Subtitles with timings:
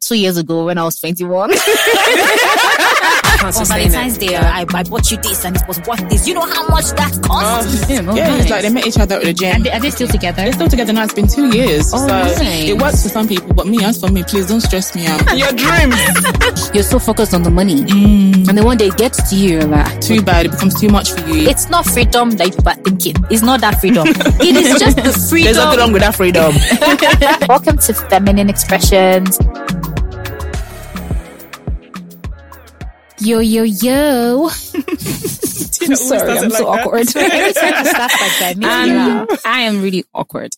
[0.00, 1.50] two years ago when I was 21.
[3.42, 4.18] On Valentine's.
[4.18, 6.28] Day, I, I bought you this and it was worth this.
[6.28, 7.84] You know how much that cost?
[7.84, 8.42] Oh, yeah, no, Yeah, nice.
[8.42, 9.56] it's like they met each other at the gym.
[9.56, 10.42] Are they, are they still together?
[10.42, 11.04] They're still together now.
[11.04, 11.90] It's been two years.
[11.94, 12.38] Oh, so nice.
[12.68, 15.22] it works for some people, but me, as for me, please don't stress me out.
[15.38, 16.74] Your dreams.
[16.74, 17.76] You're so focused on the money.
[17.76, 18.46] Mm.
[18.48, 20.44] And then one day it gets to you, like, too bad.
[20.44, 21.48] It becomes too much for you.
[21.48, 23.14] It's not freedom that you're thinking.
[23.30, 24.06] It's not that freedom.
[24.06, 25.44] it is just the freedom.
[25.54, 26.52] There's nothing wrong with that freedom.
[27.48, 29.38] Welcome to Feminine Expressions.
[33.20, 34.50] Yo, yo, yo.
[35.82, 37.14] I'm sorry, I'm so awkward.
[37.16, 39.26] Every time you start like that, it Um.
[39.44, 40.52] I am really awkward.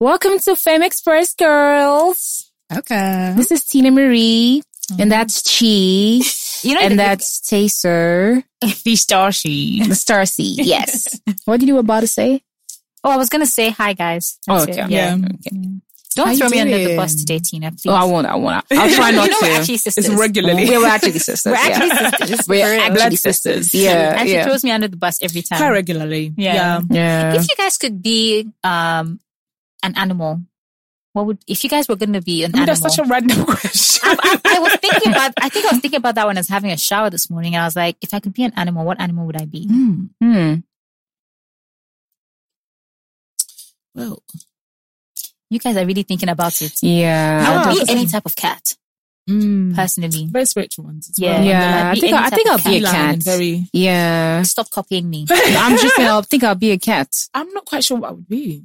[0.00, 2.50] Welcome to Femme Express, girls.
[2.74, 3.32] Okay.
[3.36, 4.62] This is Tina Marie,
[4.98, 8.42] and that's Chi, You know, and the- that's Taser,
[8.84, 9.88] The Starship.
[9.88, 10.56] the Starseed.
[10.58, 11.20] Yes.
[11.44, 12.42] what did you about to say?
[13.04, 14.36] oh, I was gonna say hi, guys.
[14.48, 14.82] Oh, okay.
[14.82, 14.90] it.
[14.90, 15.16] Yeah.
[16.16, 17.70] Don't How throw you me under the bus today, Tina.
[17.72, 17.88] Please.
[17.88, 18.26] Oh, I won't.
[18.26, 18.64] I won't.
[18.72, 20.08] I'll try not you know, we're actually sisters.
[20.08, 20.64] It's regularly.
[20.64, 21.52] We were actually sisters.
[21.52, 22.10] We're actually yeah.
[22.10, 22.48] sisters.
[22.48, 22.80] We're For real.
[22.80, 23.42] actually Blood sisters.
[23.42, 23.74] sisters.
[23.74, 24.18] Yeah.
[24.18, 24.44] and she yeah.
[24.44, 25.58] throws me under the bus every time.
[25.58, 26.32] Quite regularly.
[26.38, 26.80] Yeah.
[26.88, 27.34] yeah.
[27.34, 29.20] If you guys could be um
[29.82, 30.40] an animal,
[31.12, 32.80] what would if you guys were going to be an I mean, animal?
[32.80, 34.08] that's such a random question.
[34.08, 35.34] I, I, I was thinking about.
[35.36, 37.54] I think I was thinking about that when I was having a shower this morning,
[37.54, 39.66] and I was like, if I could be an animal, what animal would I be?
[39.66, 40.04] Hmm.
[40.22, 40.54] Hmm.
[43.94, 44.22] Well,
[45.56, 46.82] You guys are really thinking about it.
[46.82, 47.44] Yeah.
[47.48, 47.84] I would Ah.
[47.86, 48.74] be any type of cat,
[49.28, 50.26] mm, personally.
[50.30, 51.08] very spiritual ones.
[51.08, 51.38] As Yeah.
[51.38, 51.44] well.
[51.46, 51.90] Yeah.
[51.92, 53.22] I'd I think I, I think I'll be a cat.
[53.22, 53.68] Very.
[53.72, 54.42] Yeah.
[54.42, 55.24] Stop copying me.
[55.30, 56.08] I'm just saying.
[56.18, 57.08] I think I'll be a cat.
[57.32, 58.62] I'm not quite sure what I would be.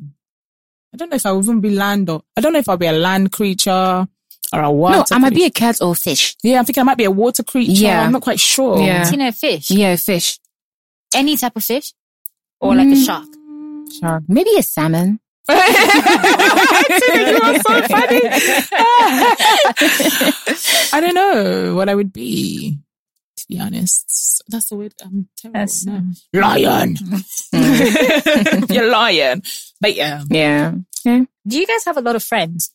[0.94, 2.76] I don't know if I would even be land or I don't know if I'll
[2.76, 4.06] be a land creature
[4.54, 5.06] or a water.
[5.12, 6.36] No, I might be a cat or fish.
[6.44, 7.72] Yeah, I'm thinking I might be a water creature.
[7.72, 8.02] Yeah.
[8.04, 8.82] I'm not quite sure.
[8.82, 9.06] Yeah.
[9.06, 10.40] Tina, a fish, Yeah, fish.
[11.16, 11.94] any type of fish,
[12.60, 13.06] or like a Mm.
[13.06, 13.30] shark.
[14.02, 14.24] Shark.
[14.28, 15.20] Maybe a salmon.
[15.52, 18.22] You are so funny.
[20.94, 22.80] I don't know what I would be.
[23.38, 24.94] To be honest, that's the word.
[25.04, 25.54] I'm terrible.
[25.60, 25.96] That's- no.
[25.96, 26.96] Um, lion.
[26.96, 28.72] Mm.
[28.74, 29.42] You're lion.
[29.80, 30.76] But yeah, Yeah.
[31.04, 31.26] Do
[31.60, 32.72] you guys have a lot of friends?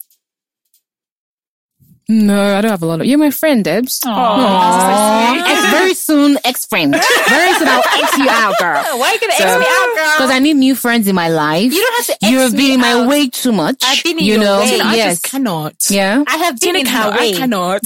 [2.09, 3.07] No, I don't have a lot of.
[3.07, 4.01] You're my friend, Debs.
[4.07, 5.45] Aw.
[5.45, 6.93] Ex- very soon, ex-friend.
[6.93, 8.83] Very soon, I'll X you out, girl.
[8.99, 10.13] Why are you gonna So- X me out, girl?
[10.17, 11.73] Because I need new friends in my life.
[11.73, 13.83] You don't have to X You've me been in my way too much.
[13.85, 14.59] I've been in you your know.
[14.61, 14.81] way.
[14.81, 15.13] I Yes.
[15.21, 15.75] just cannot.
[15.91, 16.23] Yeah.
[16.29, 17.31] I have been Tina in her way.
[17.31, 17.83] I cannot.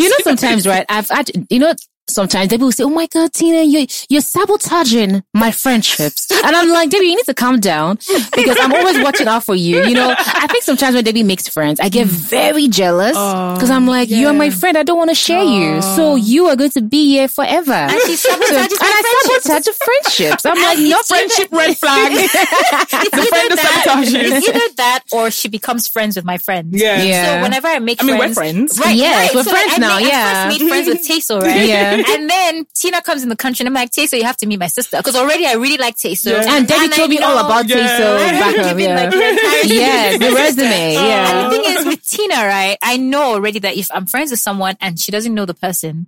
[0.00, 0.84] You know, sometimes, right?
[0.88, 1.74] I've, had, you know,
[2.08, 6.68] sometimes people will say, "Oh my God, Tina, you're you're sabotaging my friendships," and I'm
[6.70, 7.96] like, Debbie, you need to calm down
[8.36, 9.82] because I'm always watching out for you.
[9.84, 13.70] You know, I think sometimes when Debbie makes friends, I get very jealous oh, because
[13.70, 14.76] I'm like, "You're my friend.
[14.76, 16.16] I don't want to share you, so oh.
[16.16, 19.44] you are going to be here forever." And she sabotages and my I friendships.
[19.44, 20.46] sabotage friendships.
[20.46, 24.36] I'm like, And "No friendship either- red flag." It's either, friend of that, sabotages.
[24.38, 26.80] it's either that or she becomes friends with my friends.
[26.80, 27.02] Yeah.
[27.02, 27.36] Yeah.
[27.36, 28.78] So whenever I make I mean, friends, we're friends.
[28.78, 29.34] Right, Yes, right.
[29.34, 30.24] we're so friends now, I made, yeah.
[30.46, 31.68] I first made friends with Taso, right?
[31.74, 31.93] Yeah.
[32.00, 34.58] And then Tina comes in the country and I'm like, Taso, you have to meet
[34.58, 34.96] my sister.
[34.96, 36.32] Because already I really like Taso.
[36.32, 36.56] Yeah.
[36.56, 37.76] And Debbie I told me all about Yeah.
[37.76, 38.78] Taso I back up.
[38.78, 38.94] Yeah.
[39.04, 39.12] like,
[39.64, 40.96] Yes, the resume.
[40.96, 41.42] And Yeah.
[41.44, 42.76] the thing is with Tina, right?
[42.82, 46.06] I know already that if I'm friends with someone and she doesn't know the person,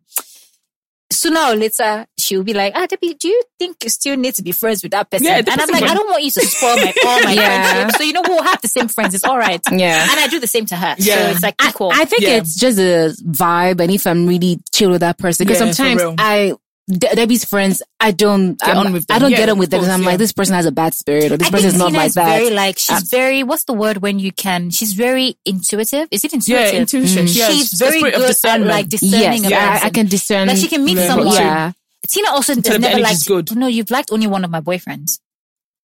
[1.12, 4.42] sooner or later she'll be like, "Ah, Debbie, do you think you still need to
[4.42, 6.41] be friends with that person?" Yeah, and I'm like, can- "I don't want you to
[6.47, 7.62] spoil my all my Yeah.
[7.72, 7.98] friendships.
[7.98, 9.14] So you know we'll have the same friends.
[9.14, 10.06] It's all right." Yeah.
[10.10, 10.94] And I do the same to her.
[10.98, 11.14] Yeah.
[11.14, 11.91] So it's like equal.
[11.92, 12.37] I think Yeah.
[12.37, 16.16] it's just a vibe, and if I'm really chill with that person, because Yeah, sometimes.
[16.19, 16.54] I
[16.88, 19.70] De- Debbie's friends, I don't Get I'm- on with I don't Yeah, get on with
[19.70, 19.81] them.
[19.81, 20.10] 'cause course, I'm yeah.
[20.10, 21.98] like, this person has a bad spirit, or this I person think is not Tina
[21.98, 22.38] like is that.
[22.38, 26.06] very like she's very what's the word when you can she's very intuitive.
[26.12, 26.72] Is it intuitive?
[26.75, 27.26] Yeah, intuition.
[27.26, 28.14] She has She's a very good
[28.47, 29.87] at like discerning yes, yeah, I.
[29.87, 30.47] I can discern.
[30.47, 31.34] Like she can meet someone.
[31.34, 31.72] yeah,
[32.06, 33.27] Tina also has Tell them the never liked.
[33.27, 33.56] good.
[33.56, 35.21] No, you've liked only one of my boyfriends.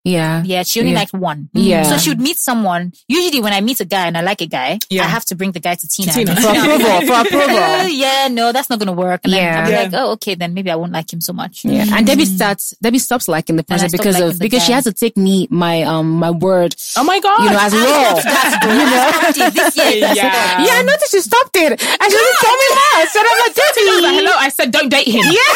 [0.05, 0.99] Yeah, Yeah, she only Yeah.
[0.99, 1.49] liked one.
[1.53, 1.85] Yeah.
[1.85, 2.93] So she would meet someone.
[3.09, 5.05] Usually when I meet a guy and I like a guy, Yeah.
[5.05, 6.13] I have to bring the guy to Tina.
[6.13, 6.35] Tina.
[6.37, 7.89] For Tina- approval, for approval.
[7.89, 9.21] yeah, no, that's not gonna work.
[9.25, 9.61] And Yeah.
[9.61, 9.83] I'll be Yeah.
[9.83, 11.65] like, oh, okay, then maybe I won't like him so much.
[11.65, 12.75] Yeah, and Debbie starts.
[12.83, 15.83] Debbie stops liking the person because of the because she has to take me my
[15.83, 17.45] um my word, Oh my god.
[17.45, 18.15] you know, as well.
[18.15, 18.21] raw.
[18.21, 18.71] stopped that, though.
[18.71, 20.09] I stopped it this year.
[20.19, 20.65] Yeah.
[20.67, 23.11] Yeah, I noticed you stopped it, and she doesn't tell me much.
[23.17, 25.25] And I'm like, Like, Debbie, hello, I said don't date him.
[25.31, 25.53] Yeah.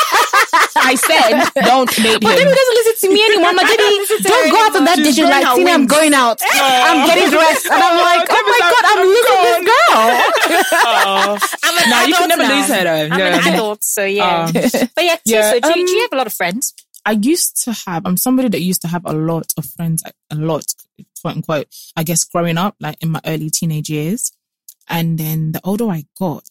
[0.76, 1.32] I said
[1.66, 2.54] don't date But Debbie him.
[2.54, 3.50] doesn't listen to me anymore.
[3.50, 3.98] I'm like, Debbie,
[4.36, 5.18] don't go out on that She's date.
[5.18, 6.38] You're like, her Tina, I'm going out.
[6.44, 7.66] I'm getting dressed.
[7.66, 9.96] And I'm like, oh my God, I'm like, losing this girl.
[11.64, 12.54] I'm an No, you can never now.
[12.56, 13.14] lose her though.
[13.14, 13.38] I'm Yeah.
[13.48, 14.44] an adult, so yeah.
[14.46, 16.74] Um, but yeah, yeah, so do, you, do you um, have a lot of friends?
[17.04, 20.34] I used to have, I'm somebody that used to have a lot of friends, a
[20.34, 20.64] lot,
[21.22, 24.32] quote unquote, I guess growing up, like in my early teenage years.
[24.88, 26.48] And then the older I got,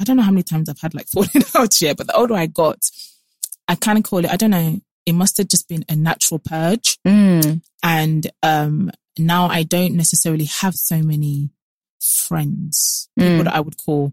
[0.00, 2.34] I don't know how many times I've had like falling out here, but the older
[2.34, 2.78] I got,
[3.68, 6.38] I kind of call it, I don't know, it must have just been a natural
[6.38, 6.98] purge.
[7.06, 7.62] Mm.
[7.82, 11.50] And, um, now I don't necessarily have so many
[12.00, 14.12] friends, people that I would call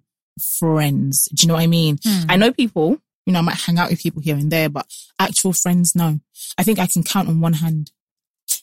[0.60, 1.25] friends.
[1.34, 2.00] Do you know what I mean?
[2.30, 4.86] I know people, you know, I might hang out with people here and there, but
[5.19, 6.19] actual friends, no.
[6.57, 7.92] I think I can count on one hand.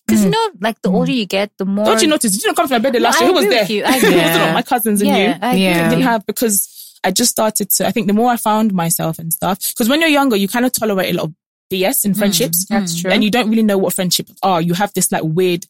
[0.06, 1.85] Because you know, like the older you get, the more.
[1.85, 2.32] Don't you notice?
[2.32, 3.29] Did you not come to my birthday last I year?
[3.29, 3.65] Who was there?
[3.67, 3.85] you.
[3.85, 4.17] I Who agree.
[4.17, 4.53] was there?
[4.55, 5.38] My cousins and yeah, you.
[5.43, 5.88] I Yeah.
[5.91, 7.87] didn't have because I just started to.
[7.87, 10.65] I think the more I found myself and stuff, because when you're younger, you kind
[10.65, 11.35] of tolerate a lot of
[11.72, 12.66] BS in friendships.
[12.66, 13.11] that's true.
[13.11, 14.61] and you don't really know what friendships are.
[14.61, 15.66] You have this like weird,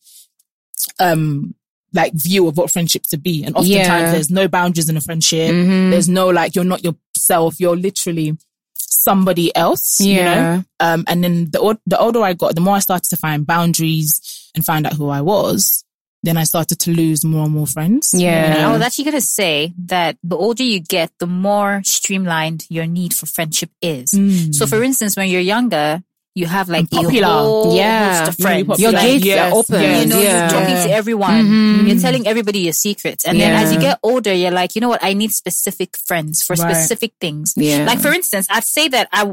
[0.99, 1.55] um,
[1.93, 4.11] like view of what friendships to be, and oftentimes Yeah.
[4.13, 5.51] there's no boundaries in a friendship.
[5.53, 5.91] Mhm.
[5.91, 7.61] There's no like you're not yourself.
[7.61, 8.37] You're literally
[8.77, 10.01] somebody else.
[10.01, 10.35] You Yeah.
[10.35, 10.65] know?
[10.81, 14.21] Um, and then the the older I got, the more I started to find boundaries
[14.55, 15.85] and find out who I was.
[16.25, 18.11] Then I started to lose more and more friends.
[18.17, 18.67] Yeah.
[18.69, 22.87] I was actually going to say that the older you get, the more streamlined your
[22.87, 24.11] need for friendship is.
[24.13, 24.55] Mm.
[24.55, 26.03] So, for instance, when you're younger,
[26.35, 27.29] you have like And popular.
[27.29, 28.19] a whole Yeah.
[28.25, 28.67] host of Really friends.
[28.67, 28.91] popular.
[28.91, 29.81] Your Like, gates Yes, are open.
[29.83, 30.03] yes.
[30.03, 30.41] you know, yeah.
[30.41, 31.45] you're talking to everyone.
[31.45, 31.89] Mhm.
[31.89, 33.25] You're telling everybody your secrets.
[33.27, 35.05] And then as you get older, you're like, you know what?
[35.05, 36.75] I need specific friends for Right.
[36.75, 37.53] specific things.
[37.57, 37.85] Yeah.
[37.85, 39.31] Like, for instance, I'd say that I,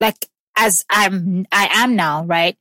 [0.00, 2.56] like, as I'm, I am now, right?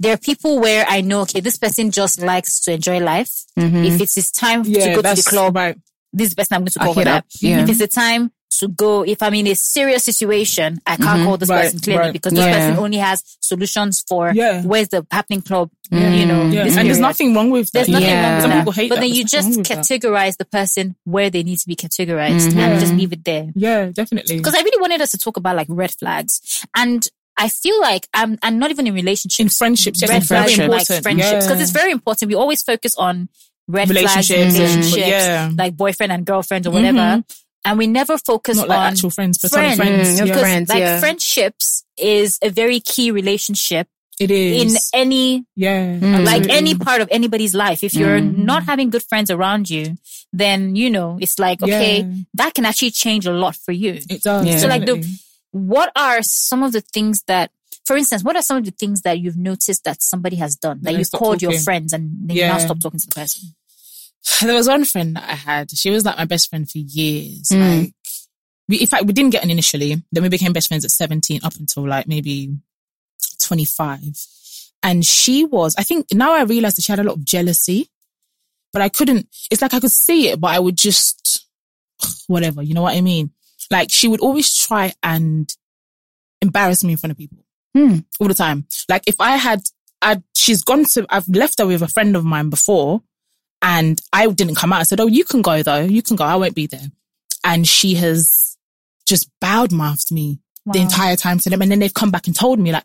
[0.00, 3.32] There are people where I know, okay, this person just likes to enjoy life.
[3.58, 3.84] Mhm.
[3.84, 5.76] If it's time yeah, to go to the club, Right.
[6.12, 7.24] this is the person I'm going to call for that.
[7.40, 7.62] yeah.
[7.62, 8.30] If it's the time
[8.60, 11.24] to go, if I'm in a serious situation, I can't Mhm.
[11.24, 12.12] call this Right, person clearly right.
[12.12, 12.52] because this Yeah.
[12.58, 14.32] person only has solutions for
[14.64, 16.18] where's the happening club, Mm.
[16.18, 16.42] you know.
[16.42, 16.52] And
[16.88, 17.86] there's nothing wrong with that.
[17.86, 18.58] There's nothing wrong with Some that.
[18.60, 19.00] people hate but that.
[19.02, 22.56] then you There's just categorize the person where they need to be categorized Mhm.
[22.56, 23.46] and just leave it there.
[23.54, 24.36] Yeah, definitely.
[24.38, 26.40] Because I really wanted us to talk about like red flags.
[26.74, 27.06] And
[27.38, 29.38] I feel like I'm, I'm not even in relationships.
[29.40, 30.90] in friendships, yes, red it's very flags in, important.
[30.90, 31.44] like friendships.
[31.46, 31.62] Because Yeah.
[31.62, 32.28] it's very important.
[32.30, 33.28] We always focus on
[33.68, 36.98] red flags, relationships, in and- relationships, yeah, like boyfriend and girlfriend or whatever.
[36.98, 37.24] Mhm.
[37.64, 39.76] And we never focus not like on actual friends, but friends.
[39.76, 40.08] friends.
[40.08, 40.24] Mm, yeah.
[40.24, 40.68] your friends.
[40.68, 41.00] like yeah.
[41.00, 43.86] friendships is a very key relationship
[44.18, 44.62] It is.
[44.62, 46.24] in any yeah, Mm.
[46.24, 47.84] like any part of anybody's life.
[47.84, 48.38] If you're Mm.
[48.38, 49.96] not having good friends around you,
[50.32, 52.12] then you know it's like okay, Yeah.
[52.34, 54.00] that can actually change a lot for you.
[54.08, 54.46] It does.
[54.46, 54.58] Yeah.
[54.58, 55.18] So, like, the- definitely.
[55.50, 57.50] What are some of the things that,
[57.84, 60.80] for instance, what are some of the things that you've noticed that somebody has done
[60.82, 63.54] that you've called your friends and then you now stop talking to the person?
[64.42, 65.70] there was one friend that I had.
[65.70, 67.48] She was like my best friend for years.
[67.48, 67.84] Mm.
[67.84, 67.94] Like,
[68.68, 70.02] we, in fact, we didn't get on initially.
[70.12, 72.54] Then we became best friends at 17 up until like maybe
[73.42, 74.00] 25.
[74.82, 77.88] And she was, I think now I realize that she had a lot of jealousy,
[78.72, 81.46] but I couldn't, it's like I could see it, but I would just,
[82.26, 83.30] whatever, you know what I mean?
[83.70, 85.52] Like she would always try and
[86.40, 87.38] embarrass me in front of people
[87.74, 87.98] Hmm.
[88.20, 88.66] all the time.
[88.88, 89.60] Like if I had,
[90.00, 93.02] I she's gone to, I've left her with a friend of mine before
[93.60, 94.80] and I didn't come out.
[94.80, 95.80] I said, Oh, you can go though.
[95.80, 96.24] You can go.
[96.24, 96.86] I won't be there.
[97.44, 98.56] And she has
[99.06, 101.62] just bowed mouthed me the entire time to them.
[101.62, 102.84] And then they've come back and told me like,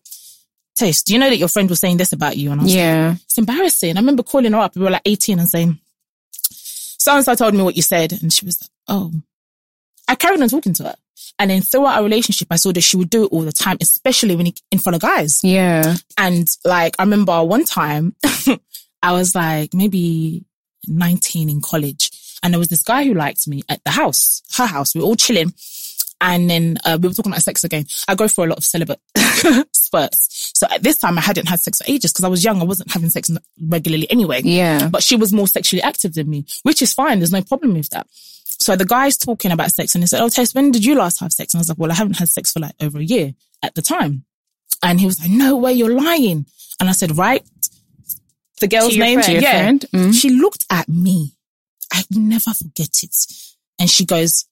[0.75, 2.51] Taste, do you know that your friend was saying this about you?
[2.51, 3.13] And I was like, Yeah.
[3.23, 3.95] it's embarrassing.
[3.95, 4.75] I remember calling her up.
[4.75, 5.79] We were like 18 and saying,
[6.51, 8.11] so and so told me what you said.
[8.21, 9.11] And she was like, oh,
[10.13, 10.95] I carried on talking to her.
[11.39, 13.77] And then throughout our relationship, I saw that she would do it all the time,
[13.81, 15.39] especially when he, in front of guys.
[15.43, 15.95] Yeah.
[16.19, 18.15] And like, I remember one time
[19.01, 20.45] I was like maybe
[20.87, 22.11] 19 in college
[22.43, 24.93] and there was this guy who liked me at the house, her house.
[24.93, 25.51] We were all chilling.
[26.21, 27.85] And then uh, we were talking about sex again.
[28.07, 28.99] I go for a lot of celibate
[29.73, 30.51] spurts.
[30.53, 32.61] So at this time I hadn't had sex for ages because I was young.
[32.61, 34.41] I wasn't having sex regularly anyway.
[34.43, 34.89] Yeah.
[34.89, 37.17] But she was more sexually active than me, which is fine.
[37.17, 38.05] There's no problem with that.
[38.63, 41.19] So the guy's talking about sex and he said, Oh, Tess, when did you last
[41.19, 41.53] have sex?
[41.53, 43.75] And I was like, Well, I haven't had sex for like over a year at
[43.75, 44.25] the time.
[44.81, 46.45] And he was like, No way, you're lying.
[46.79, 47.43] And I said, Right.
[48.61, 49.41] The girl's name, friend.
[49.41, 49.51] Yeah.
[49.51, 49.85] friend?
[49.93, 50.13] Mm.
[50.13, 51.33] She looked at me.
[51.91, 53.15] I will never forget it.
[53.79, 54.45] And she goes,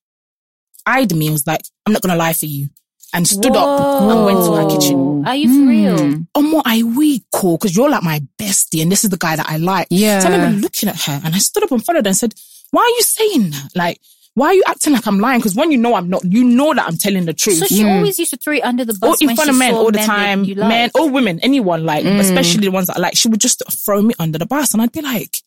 [0.86, 2.70] eyed me and was like, I'm not going to lie for you.
[3.14, 5.28] And stood up and went to her kitchen.
[5.28, 5.98] Are you for real?
[5.98, 6.28] Mm.
[6.34, 9.36] Oh, what I we cool because you're like my bestie and this is the guy
[9.36, 9.88] that I like.
[9.90, 10.22] Yeah.
[10.22, 12.34] So I remember looking at her and I stood up and followed her and said,
[12.72, 13.70] why are you saying that?
[13.76, 14.00] Like,
[14.34, 15.40] why are you acting like I'm lying?
[15.40, 17.58] Because when you know I'm not, you know that I'm telling the truth.
[17.58, 19.52] So she always used to throw you under the all bus in when front she
[19.52, 20.98] of men all the men time, men liked.
[20.98, 22.20] or women, anyone, like, Mm.
[22.20, 24.74] especially the ones that like, she would just throw me under the bus.
[24.74, 25.42] And I'd be like,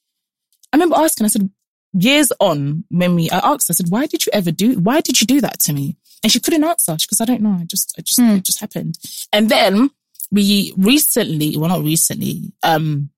[0.72, 1.48] I remember asking, I said,
[1.94, 5.20] years on, when we, I asked, I said, why did you ever do, why did
[5.20, 5.96] you do that to me?
[6.22, 7.56] And she couldn't answer She because I don't know.
[7.60, 8.30] I just, I just, Hmm.
[8.36, 8.98] it just happened.
[9.32, 9.90] And then
[10.30, 13.10] we recently, well, not recently, um,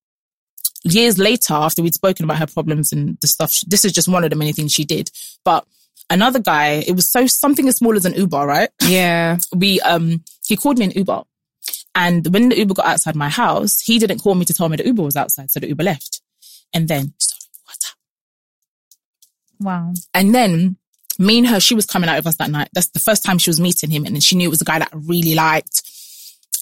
[0.94, 4.24] years later, after we'd spoken about her problems and the stuff, this is just one
[4.24, 5.10] of the many things she did.
[5.44, 5.66] But
[6.10, 8.70] another guy, it was so something as small as an Uber, right?
[8.82, 9.38] Yeah.
[9.54, 11.22] we um he called me an Uber.
[11.94, 14.76] And when the Uber got outside my house, he didn't call me to tell me
[14.76, 16.20] the Uber was outside, so the Uber left.
[16.74, 17.96] And then, sorry, what's up?
[19.58, 19.94] Wow.
[20.12, 20.76] And then
[21.18, 22.68] me and her, she was coming out with us that night.
[22.74, 24.66] That's the first time she was meeting him, and then she knew it was a
[24.66, 25.82] guy that I really liked.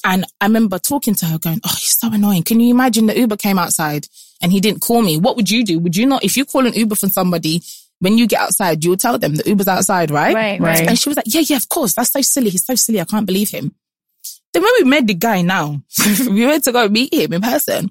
[0.04, 2.42] And I remember talking to her going, Oh, he's so annoying.
[2.42, 4.06] Can you imagine the Uber came outside
[4.42, 5.16] and he didn't call me?
[5.18, 5.78] What would you do?
[5.78, 7.62] Would you not, if you call an Uber from somebody,
[8.00, 10.34] when you get outside, you'll tell them the Uber's outside, right?
[10.34, 10.86] Right, right.
[10.88, 11.94] And she was like, Yeah, yeah, of course.
[11.94, 12.50] That's so silly.
[12.50, 13.00] He's so silly.
[13.00, 13.74] I can't believe him.
[14.52, 15.80] Then when we met the guy now,
[16.28, 17.90] we went to go meet him in person.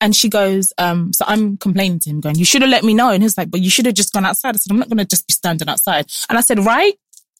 [0.00, 2.94] And she goes, um, so I'm complaining to him, going, You should have let me
[2.94, 3.10] know.
[3.10, 4.54] And he's like, But you should have just gone outside.
[4.54, 6.06] I said, I'm not gonna just be standing outside.
[6.28, 6.94] And I said, Right?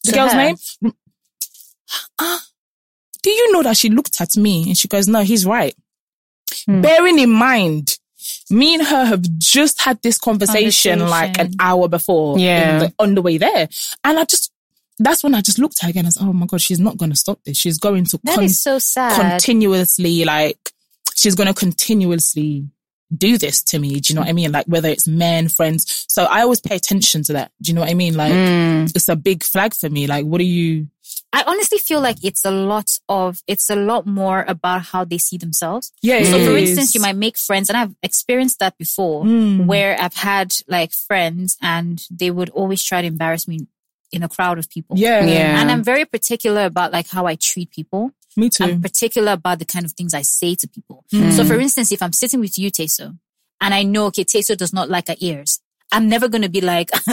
[0.04, 0.38] The To girl's her.
[0.38, 0.56] name?
[2.18, 2.40] Ah,
[3.22, 5.74] do you know that she looked at me and she goes, No, he's right.
[6.66, 6.80] Hmm.
[6.80, 7.98] Bearing in mind,
[8.50, 12.78] me and her have just had this conversation, like an hour before Yeah.
[12.80, 13.68] the- on the way there.
[14.04, 14.50] And I just,
[14.98, 16.96] that's when I just looked at her again and said, Oh my God, she's not
[16.96, 17.56] going to stop this.
[17.56, 19.18] She's going to That con- is so sad.
[19.20, 20.72] continuously, like,
[21.16, 22.66] she's going to continuously
[23.16, 24.00] do this to me.
[24.00, 24.52] Do you know what I mean?
[24.52, 26.04] Like, whether it's men, friends.
[26.08, 27.52] So I always pay attention to that.
[27.62, 28.14] Do you know what I mean?
[28.14, 28.94] Like, Mm.
[28.94, 30.06] it's a big flag for me.
[30.06, 30.88] Like, what are you?
[31.32, 35.18] I honestly feel like it's a lot of, it's a lot more about how they
[35.18, 35.92] see themselves.
[36.02, 36.22] Yeah.
[36.24, 39.66] So for instance, you might make friends and I've experienced that before Mm.
[39.66, 43.66] where I've had like friends and they would always try to embarrass me
[44.10, 44.96] in a crowd of people.
[44.98, 45.24] Yeah.
[45.24, 45.60] Yeah.
[45.60, 48.12] And I'm very particular about like how I treat people.
[48.36, 48.64] Me too.
[48.64, 51.04] I'm particular about the kind of things I say to people.
[51.12, 51.32] Mm.
[51.32, 53.18] So for instance, if I'm sitting with you, Teso,
[53.60, 55.60] and I know, okay, Teso does not like her ears.
[55.92, 56.90] I'm never going to be like,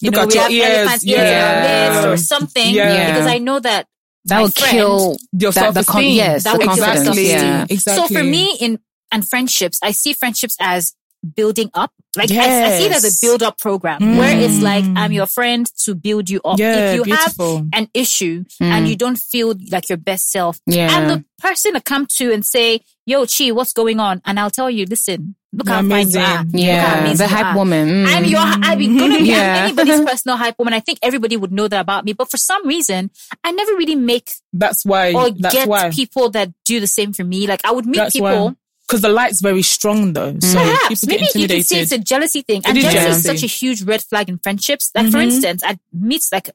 [0.00, 0.78] you Look know, we have ears.
[0.78, 1.28] elephant ears Yeah.
[1.28, 3.12] in our midst or something Yeah.
[3.12, 3.86] because I know that
[4.26, 6.14] That will friend- kill Your that, the con- self-esteem.
[6.16, 7.04] yes, That the would kill confidence.
[7.04, 7.28] self-esteem.
[7.28, 7.66] Yeah.
[7.68, 8.08] Exactly.
[8.08, 8.78] So for me in
[9.10, 10.94] and friendships, I see friendships as
[11.36, 11.92] building up.
[12.16, 14.18] Like I, I see it as a build up program Mm.
[14.18, 16.58] where it's like I'm your friend to build you up.
[16.58, 17.56] yeah, if you beautiful.
[17.56, 18.66] have an issue Mm.
[18.66, 20.88] and you don't feel like your best self, Yeah.
[20.90, 24.50] I'm the person to come to and say, "Yo, Chi, what's going on?" And I'll
[24.50, 26.22] tell you, "Listen, look how fine you Amazing.
[26.22, 26.44] are.
[26.44, 26.98] Look how Yeah.
[27.00, 27.88] amazing The hype are." woman.
[27.88, 28.06] Mm.
[28.14, 29.62] I'm your, I mean, gonna be Yeah.
[29.64, 30.74] Anybody's personal hype woman.
[30.74, 32.12] I think everybody would know that about me.
[32.12, 33.10] But for some reason,
[33.42, 35.14] I never really make That's why.
[35.14, 35.88] or that's get why.
[35.90, 37.46] people that do the same for me.
[37.46, 38.48] Like I would meet That's people.
[38.48, 38.54] why.
[38.92, 40.36] Because the light's very strong though.
[40.40, 43.42] So Perhaps maybe you can see it's a jealousy thing, and is jealousy is such
[43.42, 44.90] a huge red flag in friendships.
[44.94, 45.24] Like for Mhm.
[45.24, 46.50] instance, I meet like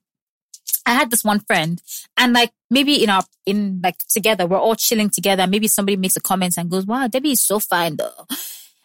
[0.86, 1.82] I had this one friend,
[2.16, 5.48] and like maybe in our in like together, we're all chilling together.
[5.48, 8.28] Maybe somebody makes a comment and goes, "Wow, Debbie is so fine though."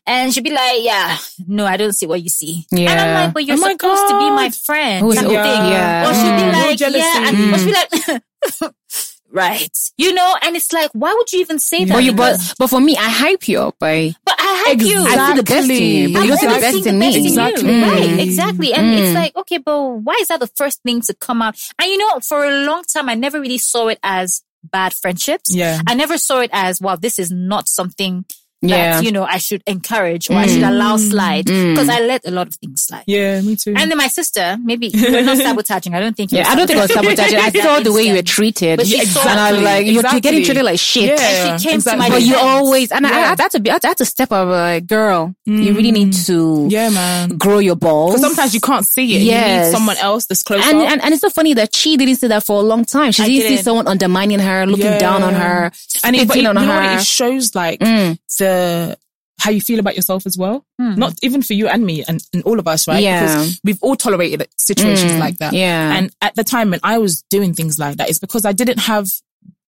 [0.04, 1.16] And she'd be like, "Yeah,
[1.46, 2.90] no, I don't see what you see." Yeah.
[2.90, 5.42] And I'm like, "But you're Oh supposed to be my friend." Of yeah.
[5.44, 5.72] thing.
[5.72, 6.08] yeah.
[6.08, 6.52] Or she'd be Mm.
[6.52, 6.98] Like, jealousy.
[6.98, 8.72] "Yeah," and or she'd be like,
[9.32, 10.36] "Right," you know.
[10.42, 11.94] And it's like, why would you even say that?
[11.94, 13.76] But you, but, but for me, I hype you up.
[13.80, 14.98] I, but I hype you.
[14.98, 17.06] I see the best in you, but I've you don't see the best in me.
[17.06, 17.28] best in you.
[17.30, 17.80] Exactly.
[17.80, 18.22] Right, Mm.
[18.22, 18.72] exactly.
[18.74, 18.98] And Mm.
[18.98, 21.56] it's like, okay, but why is that the first thing to come out?
[21.78, 25.52] And you know, for a long time, I never really saw it as bad friendships.
[25.54, 25.80] Yeah.
[25.88, 28.24] I never saw it as, well, this is not something
[28.62, 28.94] Yeah.
[29.00, 31.74] that, you know, I should encourage or I should allow slide Mm.
[31.74, 33.02] because I let a lot of things slide.
[33.06, 33.74] Yeah, me too.
[33.76, 35.94] And then my sister, maybe were not sabotaging.
[35.94, 37.38] I don't think yeah, I don't think I was sabotaging.
[37.40, 38.76] I saw the way you were treated.
[38.78, 41.18] But she and I was like, you're, you're getting treated like shit.
[41.18, 43.36] yeah, And she came to my But you always, and I, I, Yeah.
[43.38, 46.90] had to be, I had to step up, like, girl, you really need to Yeah,
[46.90, 47.36] man.
[47.38, 48.12] grow your balls.
[48.12, 49.22] Because sometimes you can't see it.
[49.22, 49.32] You
[49.64, 50.64] need someone else that's close.
[50.64, 53.10] And, and and it's so funny that she didn't see that for a long time.
[53.12, 54.98] She I didn't see someone undermining her, looking Yeah.
[54.98, 55.72] down on her,
[56.04, 56.98] and it, but spitting it, on her.
[56.98, 58.18] It shows like Mm.
[58.52, 58.98] The
[59.40, 60.64] how you feel about yourself as well.
[60.78, 60.94] Hmm.
[60.94, 63.02] Not even for you and me and, and all of us, right?
[63.02, 63.20] Yeah.
[63.22, 65.52] Because we've all tolerated situations Mm, like that.
[65.52, 65.96] yeah.
[65.96, 68.78] And at the time when I was doing things like that, it's because I didn't
[68.80, 69.08] have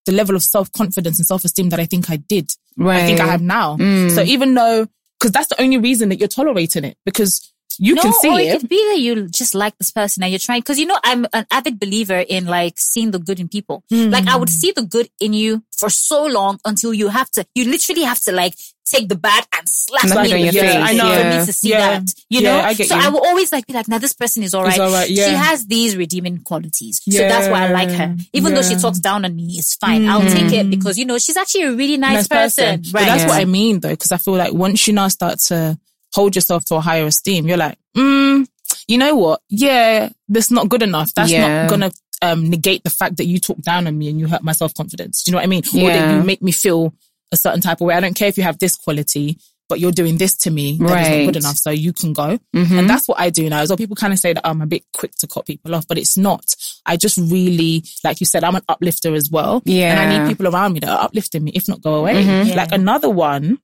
[0.06, 2.52] the level of self confidence and self esteem that I think I did.
[2.76, 3.02] Right.
[3.02, 3.76] I think I have now.
[3.76, 4.14] Mm.
[4.14, 4.86] So even though,
[5.18, 8.38] because that's the only reason that you're tolerating it because you no, can see or
[8.38, 8.46] it.
[8.46, 10.98] it could be that you just like this person and you're trying, cause you know,
[11.02, 13.82] I'm an avid believer in like seeing the good in people.
[13.90, 14.10] Hmm.
[14.10, 17.44] Like I would see the good in you for so long until you have to,
[17.54, 18.54] you literally have to like
[18.86, 21.12] take the bad and slap me in your face face, I know.
[21.14, 21.40] for yeah.
[21.40, 21.98] me to see Yeah.
[21.98, 22.60] that, you Yeah, know?
[22.62, 23.02] I get so you.
[23.02, 24.78] I will always like be like, now this person is all right.
[24.78, 27.00] All right, She has these redeeming qualities.
[27.02, 28.14] So that's why I like her.
[28.16, 30.06] Yeah, Even though she talks down on me, it's fine.
[30.06, 32.82] I'll take it because, you know, she's actually a really nice, person.
[32.92, 33.06] But Right.
[33.06, 33.28] that's Yeah.
[33.30, 35.76] what I mean though, because I feel like once you now start to
[36.14, 38.46] hold yourself to a higher esteem, you're like, mm,
[38.88, 39.40] you know what?
[39.48, 41.12] Yeah, that's not good enough.
[41.14, 41.62] That's Yeah.
[41.62, 41.92] not gonna
[42.22, 44.72] um, negate the fact that you talk down on me and you hurt my self
[44.74, 45.22] confidence.
[45.24, 45.62] Do you know what I mean?
[45.72, 45.84] Yeah.
[45.84, 46.94] Or that you make me feel
[47.32, 47.94] a certain type of way.
[47.94, 49.38] I don't care if you have this quality.
[49.66, 51.18] But you're doing this to me that is Right.
[51.24, 52.38] not good enough, so you can go.
[52.54, 52.80] Mhm.
[52.80, 53.64] And that's what I do now.
[53.66, 55.96] Well, people kind of say that I'm a bit quick to cut people off, but
[55.96, 56.44] it's not.
[56.84, 59.62] I just really, like you said, I'm an uplifter as well.
[59.64, 59.92] Yeah.
[59.92, 62.22] And I need people around me that are uplifting me, if not go away.
[62.22, 62.48] Mhm.
[62.48, 62.54] Yeah.
[62.56, 63.58] Like another one,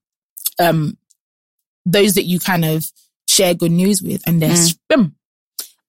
[0.58, 0.96] um,
[1.86, 2.84] those that you kind of
[3.28, 4.74] share good news with and they're Mm.
[4.92, 5.12] spim.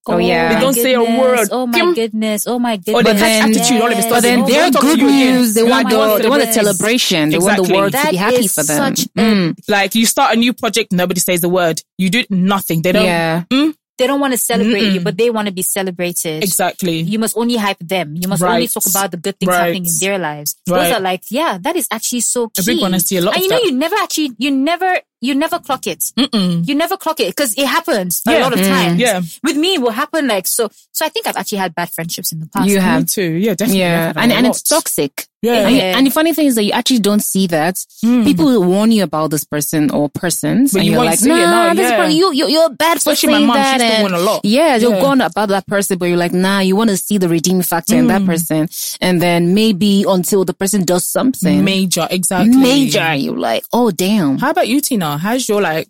[0.08, 0.54] Oh, yeah.
[0.54, 1.48] They don't say a word.
[1.52, 1.94] Oh my Kim.
[1.94, 2.44] goodness.
[2.48, 2.94] Oh my goodness.
[2.96, 4.10] Or they But catch then- attitude all of a sudden.
[4.10, 6.46] But then Oh, their we'll talk to good news, they want the, they want the
[6.46, 7.30] best?" celebration.
[7.30, 7.76] They want the Exactly.
[7.78, 8.96] world to be happy for them.
[8.96, 9.54] such a- Mm.
[9.68, 11.80] Like you start a new project, nobody says a word.
[11.98, 12.82] You do nothing.
[12.82, 13.04] They don't.
[13.04, 13.44] Yeah.
[13.48, 16.42] They they don't want to celebrate you, but they want to be celebrated.
[16.42, 17.02] Exactly.
[17.02, 18.16] You must only hype them.
[18.20, 19.58] You must only talk about the good things Right.
[19.58, 20.56] happening in their lives.
[20.66, 22.62] Those are like, yeah, that is actually so key.
[22.62, 23.64] A big one, I see a lot And of you know, that.
[23.66, 26.00] you never actually, you never, you never clock it.
[26.18, 26.66] Mm-mm.
[26.68, 28.68] You never clock it because it happens a lot of Mm.
[28.68, 29.00] times.
[29.00, 29.22] Yeah.
[29.42, 30.68] With me, it will happen like so.
[30.92, 32.68] So I think I've actually had bad friendships in the past.
[32.68, 33.06] You Me have.
[33.06, 33.22] too.
[33.46, 33.80] Yeah, definitely.
[33.80, 34.12] Yeah.
[34.16, 34.50] And, and lot.
[34.50, 35.26] it's toxic.
[35.40, 35.66] Yeah.
[35.66, 35.96] And, Yeah.
[35.98, 37.74] and the funny thing is that you actually don't see that.
[38.04, 38.24] Mm.
[38.24, 40.72] People will warn you about this person or persons.
[40.72, 41.96] But and you you're like, see it, nah, no, this yeah.
[41.96, 43.80] person, you, you, you're a bad for Especially my saying that.
[43.80, 44.40] she's and- a lot.
[44.44, 45.00] Yeah, you'll Yeah.
[45.18, 47.96] go about that person, but you're like, nah, you want to see the redeeming factor
[47.96, 48.08] in Mm.
[48.08, 48.68] that person.
[49.00, 52.56] And then maybe until the person does something Major, exactly.
[52.56, 54.38] major, you're like, oh, damn.
[54.38, 55.11] How about you, Tina?
[55.18, 55.88] How's your like?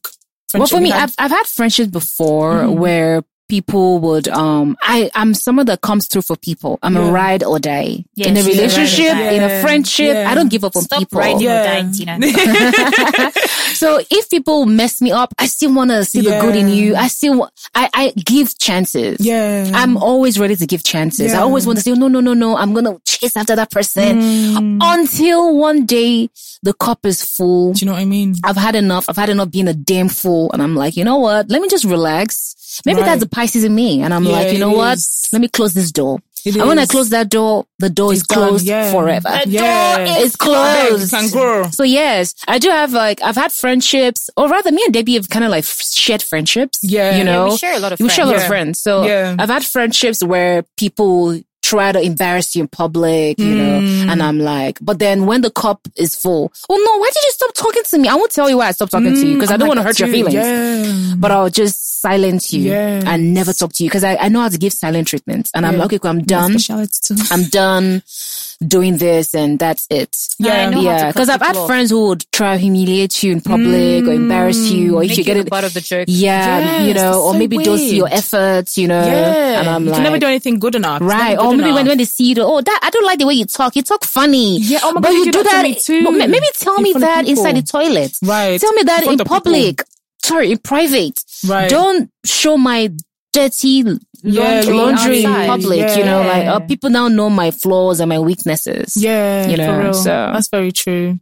[0.55, 0.93] Well, for me.
[0.93, 2.79] I've, I've had friendships before Mm-hmm.
[2.79, 3.23] where
[3.57, 6.79] people would, um, I, I'm someone that comes through for people.
[6.83, 7.09] I'm Yeah.
[7.09, 8.05] a ride or die.
[8.15, 10.31] Yeah, in a she's a relationship, in a friendship, Yeah.
[10.31, 11.21] I don't give up on Stop people.
[11.21, 11.61] riding Yeah.
[11.61, 12.19] or dying, Tina.
[13.75, 16.95] So if people mess me up, I still want to see the good in you.
[16.95, 19.17] I still, I, I give chances.
[19.21, 19.71] yeah.
[19.75, 21.33] I'm always ready to give chances.
[21.35, 23.71] I always want to say, no, no, no, no, I'm going to chase after that
[23.71, 24.79] person Mm.
[24.83, 26.29] until one day
[26.63, 27.73] the cup is full.
[27.73, 28.35] Do you know what I mean?
[28.45, 29.07] I've had enough.
[29.09, 30.51] I've had enough being a damn fool.
[30.53, 31.51] And I'm like, you know what?
[31.51, 32.55] Let me just relax.
[32.87, 33.07] Maybe Right.
[33.07, 34.02] that's the Pisces in me.
[34.02, 34.99] And I'm Yeah, like, you know it what?
[34.99, 35.29] is.
[35.33, 36.19] Let me close this door.
[36.45, 38.91] It and when I close that door, the door is It's done, closed yeah.
[38.91, 39.29] forever.
[39.45, 39.97] The Yeah.
[39.99, 41.12] door is It's closed.
[41.12, 41.71] You can grow.
[41.71, 45.29] So yes, I do have like I've had friendships, or rather, me and Debbie have
[45.29, 46.81] kind of like shared friendships.
[46.83, 47.12] Yeah.
[47.12, 48.83] you Yeah, know, we share a lot of we share a lot of friends.
[48.83, 48.83] friends.
[48.83, 49.37] So Yeah.
[49.38, 54.09] I've had friendships where people try to embarrass you in public, you know, Mm.
[54.12, 57.31] and I'm like, but then when the cup is full, oh no, why did you
[57.33, 58.09] stop talking to me?
[58.09, 59.78] I won't tell you why I stopped talking to you because I don't like want
[59.78, 60.35] to hurt that your feelings.
[60.35, 61.14] Yeah.
[61.16, 63.04] But I'll just silence you Yes.
[63.07, 65.50] and never talk to you because I, I know how to give silent treatment.
[65.54, 66.59] And I'm like, okay, cool, I'm done.
[66.59, 67.14] Too.
[67.31, 68.02] I'm done
[68.66, 70.16] doing this and that's it.
[70.38, 71.07] Yeah, I know how to yeah.
[71.12, 71.66] Because I've had off.
[71.66, 75.25] friends who would try to humiliate you in public or embarrass you or if you
[75.25, 75.49] get it.
[75.50, 76.07] butt of the joke.
[76.09, 79.04] Yeah, Yes, you know, or so maybe don't see your efforts, you know.
[79.04, 79.61] Yeah.
[79.61, 81.00] And I'm you like, can never do anything good enough.
[81.02, 81.37] Right.
[81.37, 81.89] never Or maybe when, enough.
[81.91, 83.77] when they see you, oh, that, I don't like the way you talk.
[83.77, 84.59] You talk funny.
[84.59, 86.11] Yeah, oh my but God, you you do do that to me too.
[86.29, 88.13] maybe tell In me that inside the toilet.
[88.23, 88.61] Right.
[88.61, 89.37] Tell me that In in of people.
[89.41, 89.83] public.
[90.25, 91.23] Sorry, in private.
[91.47, 91.69] Right.
[91.69, 92.91] Don't show my
[93.33, 93.85] dirty
[94.23, 95.47] Yeah, laundry, laundry in outside.
[95.49, 95.97] public.
[95.99, 96.55] You know, like Yeah.
[96.55, 98.97] uh, people now know my flaws and my weaknesses.
[98.97, 99.95] Yeah, You know, for real.
[99.95, 101.19] so- that's very true.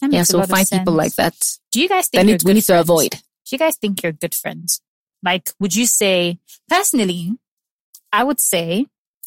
[0.00, 1.34] That Yeah, makes a so lot of find people like that.
[1.72, 3.10] Do you guys think That you're need, we good need to avoid.
[3.10, 3.18] Do
[3.50, 4.80] you guys think you're good friends?
[5.24, 6.38] Like, would you say
[6.70, 7.32] personally?
[8.12, 8.86] I would say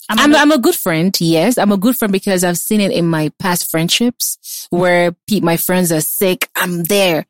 [0.10, 1.16] I'm, I'm, a- I'm a good friend.
[1.20, 5.40] Yes, I'm a good friend because I've seen it in my past friendships where pe-
[5.42, 6.50] my friends are sick.
[6.56, 7.26] I'm there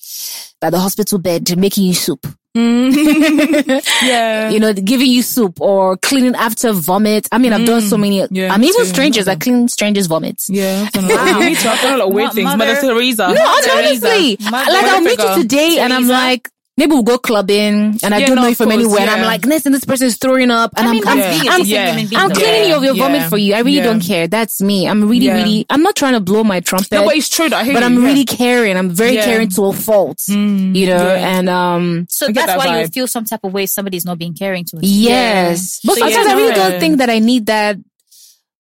[0.59, 2.25] by the hospital bed making you soup.
[2.55, 4.49] Yeah.
[4.51, 7.27] You know, giving you soup or cleaning after vomit.
[7.31, 8.25] I mean, I've done so many.
[8.31, 8.87] Yeah, I mean, even too.
[8.87, 9.27] strangers.
[9.29, 10.49] I clean strangers' vomits.
[10.49, 11.39] Yeah, I've done a lot.
[11.39, 11.69] Me too.
[11.69, 12.45] I've done a lot of weird Mo- things.
[12.45, 13.27] Mother, mother- Teresa.
[13.27, 14.51] No, Mother honestly, Teresa.
[14.51, 15.41] Mother like I'll meet you figure.
[15.43, 16.49] today, and I'm like.
[16.77, 19.01] Maybe we'll go clubbing and I Yeah, don't no, know you of from course, anywhere.
[19.01, 21.37] And I'm like, listen, this person is throwing up and I I'm, mean, I'm, that's
[21.37, 22.19] being a I'm, yeah.
[22.19, 22.35] I'm though.
[22.35, 23.03] cleaning your, your Yeah.
[23.07, 23.53] vomit for you.
[23.53, 23.83] I really Yeah.
[23.83, 24.27] don't care.
[24.27, 24.87] That's me.
[24.87, 25.35] I'm really, Yeah.
[25.35, 26.93] really, I'm not trying to blow my trumpet.
[26.93, 27.49] No, but it's true.
[27.49, 28.07] That I hear but you, I'm yeah.
[28.07, 28.77] really caring.
[28.77, 29.25] I'm very Yeah.
[29.25, 31.37] caring to a fault, Mm, you know, yeah.
[31.37, 34.33] and, um, So that's that why you feel some type of way somebody's not being
[34.33, 34.83] caring to us.
[34.83, 35.81] yes.
[35.83, 37.77] But So sometimes yeah, I really don't think that I need that.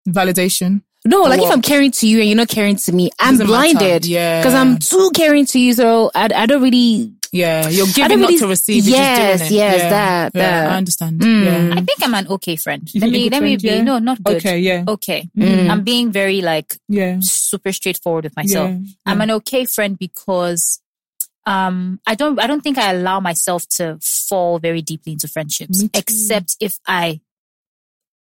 [0.08, 0.82] validation.
[1.06, 1.50] No, like if?
[1.50, 4.06] I'm caring to you and you're not caring to me, I'm blinded.
[4.06, 4.44] Yeah.
[4.44, 5.74] Cause I'm too caring to you.
[5.74, 8.86] So I, I don't really, Yeah, you're giving don't really- to receive.
[8.88, 9.56] you're just Yes, doing it.
[9.56, 9.90] yes, yeah.
[9.90, 10.72] that, Yeah, that.
[10.72, 11.22] I understand.
[11.22, 11.46] Mm.
[11.46, 11.76] Yeah.
[11.80, 12.90] I think I'm an okay friend.
[12.94, 13.84] You let me let good me friend, be yeah?
[13.84, 14.38] no, not good.
[14.38, 15.30] Okay, yeah, Okay.
[15.38, 15.70] Mm.
[15.70, 18.70] I'm being very like yeah, super straightforward with myself.
[18.72, 18.80] yeah.
[19.06, 20.82] I'm an okay friend because
[21.46, 25.84] um I don't I don't think I allow myself to fall very deeply into friendships
[25.94, 27.22] except if I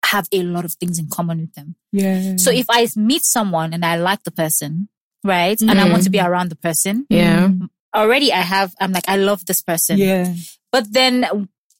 [0.06, 1.76] have a lot of things in common with them.
[1.91, 2.36] yeah.
[2.38, 4.88] So if I meet someone and I like the person,
[5.24, 5.60] right?
[5.60, 7.50] And I want to be around the person, yeah.
[7.95, 9.97] Already I have I'm like I love this person.
[9.97, 10.34] yeah,
[10.71, 11.25] But then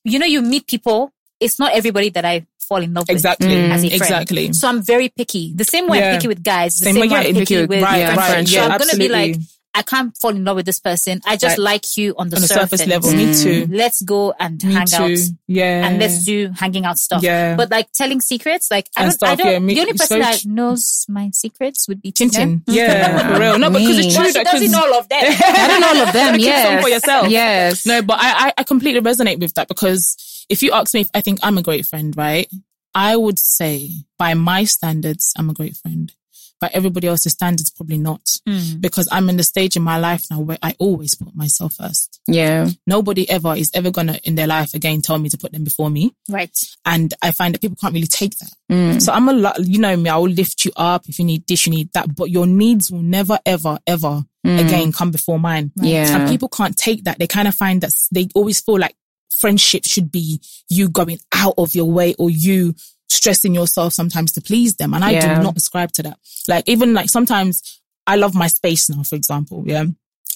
[0.04, 3.12] you know you meet people, it's not everybody that I fall in love with.
[3.16, 3.64] exactly, Mm.
[3.64, 4.02] with as a friend.
[4.02, 4.54] exactly.
[4.54, 5.54] So I'm very picky.
[5.56, 6.10] The same way Yeah.
[6.12, 8.06] I'm picky with guys, the Same same, way, way yeah, I'm picky with- with right,
[8.14, 8.18] friends.
[8.18, 9.34] right, so yeah, I'm gonna be absolutely.
[9.34, 9.36] like,
[9.78, 11.20] I can't fall in love with this person.
[11.26, 11.64] I just Right.
[11.76, 13.44] like you on the, On the surface, surface level, me Mm.
[13.44, 13.68] too.
[13.70, 14.96] Let's go and Me hang too.
[14.96, 17.22] out Yeah, and let's do hanging out stuff.
[17.22, 19.52] Yeah, But like telling secrets, like I And don't, I don't.
[19.52, 22.12] yeah, me- the only person very that tr- knows my secrets would be.
[22.14, 22.62] Tintin.
[22.68, 23.60] Yeah, for real.
[23.60, 24.14] No, because it's Me.
[24.14, 24.24] true.
[24.24, 25.24] Well, she doesn't know all of them.
[25.44, 26.40] I don't know all of them.
[26.66, 27.30] Some for yourself.
[27.30, 27.86] Yes.
[27.86, 30.16] No, but I, I, I completely resonate with that because
[30.50, 32.50] if you ask me if I think I'm a great friend, right?
[32.94, 36.14] I would say by my standards, I'm a great friend.
[36.62, 38.24] By everybody else's standards, probably not.
[38.48, 38.80] Mm.
[38.80, 42.22] Because I'm in the stage in my life now where I always put myself first.
[42.28, 42.70] Yeah.
[42.88, 45.90] Nobody ever is ever gonna in their life again tell me to put them before
[45.90, 46.14] me.
[46.30, 46.58] Right.
[46.86, 48.52] And I find that people can't really take that.
[48.72, 49.02] Mm.
[49.02, 51.46] So I'm a lot, you know me, I will lift you up if you need
[51.48, 54.64] this, you need that, but your needs will never, ever, ever Mm.
[54.64, 55.72] again come before mine.
[55.76, 56.16] Yeah.
[56.16, 57.18] And people can't take that.
[57.18, 58.96] They kind of find that they always feel like
[59.40, 60.40] friendship should be
[60.70, 62.76] you going out of your way or you
[63.10, 64.94] stressing yourself sometimes to please them.
[64.94, 65.38] And I Yeah.
[65.38, 66.20] do not ascribe to that.
[66.48, 69.64] Like even like sometimes I love my space now, for example.
[69.66, 69.86] Yeah.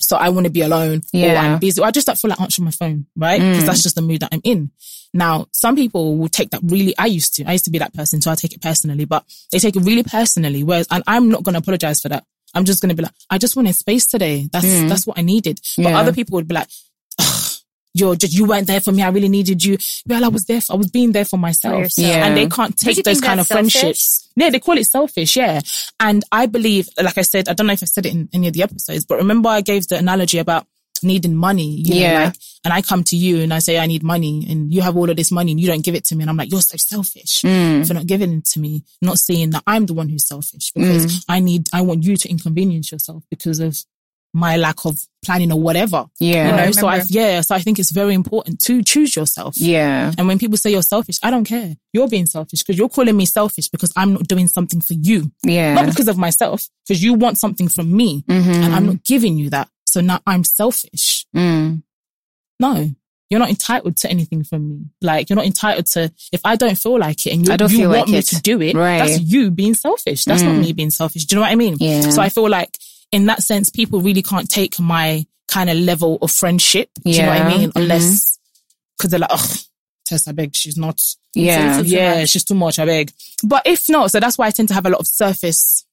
[0.01, 1.33] So I want to be alone yeah.
[1.33, 1.37] or.
[1.37, 1.81] I'm busy.
[1.81, 3.39] Or I just don't feel like answering my phone, right?
[3.39, 3.83] Because that's mm.
[3.83, 4.71] just the mood that I'm in.
[5.13, 7.93] Now, some people will take that really, I used to, I used to be that
[7.93, 8.21] person.
[8.21, 10.63] So I take it personally, but they take it really personally.
[10.63, 12.23] Whereas, and I'm not going to apologize for that.
[12.53, 14.47] I'm just going to be like, I just wanted space today.
[14.51, 14.89] That's, mm.
[14.89, 15.59] that's what I needed.
[15.77, 15.99] But Yeah.
[15.99, 16.71] other people would be like, "Ugh,
[17.99, 19.03] you're just, you weren't there for me.
[19.03, 19.77] I really needed you.
[20.07, 20.61] Well, I was there.
[20.61, 21.79] For, I was being there for myself.
[21.79, 22.07] yourself.
[22.07, 22.25] Yeah.
[22.25, 23.73] And they can't take those kind of selfish?
[23.73, 24.29] friendships.
[24.35, 25.35] Yeah, they call it selfish.
[25.35, 25.61] Yeah.
[25.99, 28.47] And I believe, like I said, I don't know if I said it in any
[28.47, 30.65] of the episodes, but remember I gave the analogy about
[31.01, 31.63] needing money.
[31.77, 32.23] You know, Yeah.
[32.25, 32.35] like,
[32.65, 35.09] and I come to you and I say, I need money and you have all
[35.09, 36.23] of this money and you don't give it to me.
[36.23, 37.87] And I'm like, you're so selfish Mm.
[37.87, 41.05] for not giving it to me, not seeing that I'm the one who's selfish because
[41.05, 41.25] Mm.
[41.29, 43.77] I need, I want you to inconvenience yourself because of
[44.33, 46.05] my lack of planning or whatever.
[46.19, 46.47] Yeah.
[46.49, 49.57] You I know, so I, yeah, so I think it's very important to choose yourself.
[49.57, 50.11] Yeah.
[50.17, 51.75] And when people say you're selfish, I don't care.
[51.93, 55.31] You're being selfish because you're calling me selfish because I'm not doing something for you.
[55.43, 55.73] Yeah.
[55.73, 58.53] Not because of myself, because you want something from me Mhm.
[58.63, 59.67] and I'm not giving you that.
[59.87, 61.25] So now I'm selfish.
[61.35, 61.81] Mm.
[62.59, 62.91] No,
[63.31, 64.85] you're not entitled to anything from me.
[65.01, 67.71] Like you're not entitled to, if I don't feel like it and you, I don't
[67.71, 68.25] you feel want like me it.
[68.27, 68.99] to do it, Right.
[68.99, 70.25] that's you being selfish.
[70.25, 70.61] That's not Mm.
[70.61, 71.25] me being selfish.
[71.25, 71.77] Do you know what I mean?
[71.79, 72.09] Yeah.
[72.11, 72.77] So I feel like
[73.11, 76.89] in that sense, people really can't take my kind of level of friendship.
[77.03, 77.57] Do you know what I Yeah.
[77.57, 77.69] mean?
[77.71, 77.81] Mhm.
[77.81, 78.37] Unless,
[78.99, 79.55] cause they're like, oh,
[80.05, 81.01] Tess, I beg, she's not,
[81.33, 81.81] Yeah.
[81.81, 82.29] yeah, much.
[82.29, 83.11] she's too much, I beg.
[83.43, 85.85] But if not, so that's why I tend to have a lot of surface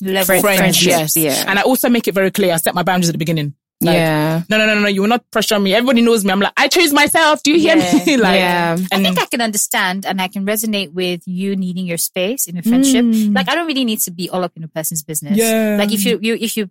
[0.00, 1.16] Level Friend- friends, friendships, yes.
[1.16, 1.44] yeah.
[1.48, 3.54] And I also make it very clear, I set my boundaries at the beginning.
[3.80, 4.42] Like, yeah.
[4.48, 5.72] No, no, no, no, no, you will not pressure me.
[5.72, 6.32] Everybody knows me.
[6.32, 7.42] I'm like, I choose myself.
[7.44, 8.04] Do you hear Yeah.
[8.04, 8.16] me?
[8.16, 8.76] like, Yeah.
[8.90, 12.56] I think I can understand and I can resonate with you needing your space in
[12.58, 13.04] a friendship.
[13.04, 13.34] Mm.
[13.36, 15.36] Like I don't really need to be all up in a person's business.
[15.38, 15.76] Yeah.
[15.78, 16.70] Like if you, you, if you,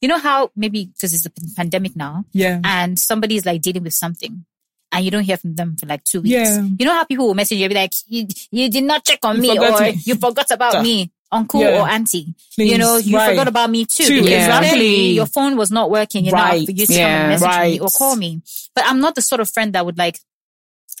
[0.00, 2.60] you know how maybe because it's a pandemic now yeah.
[2.64, 4.44] and somebody is like dealing with something
[4.90, 6.32] and you don't hear from them for like two weeks.
[6.34, 6.62] Yeah.
[6.78, 9.20] You know how people will message you and be like, you, you did not check
[9.24, 11.80] on You me or me." you forgot about me, uncle Yeah.
[11.82, 12.34] or auntie.
[12.54, 12.70] Please.
[12.72, 13.30] You know, you Right.
[13.30, 14.04] forgot about me too.
[14.04, 15.10] Too, because exactly.
[15.12, 16.64] Your phone was not working enough Right.
[16.66, 16.98] for you to Yeah.
[17.22, 18.42] come and message me or call me.
[18.74, 20.20] But I'm not the sort of friend that would like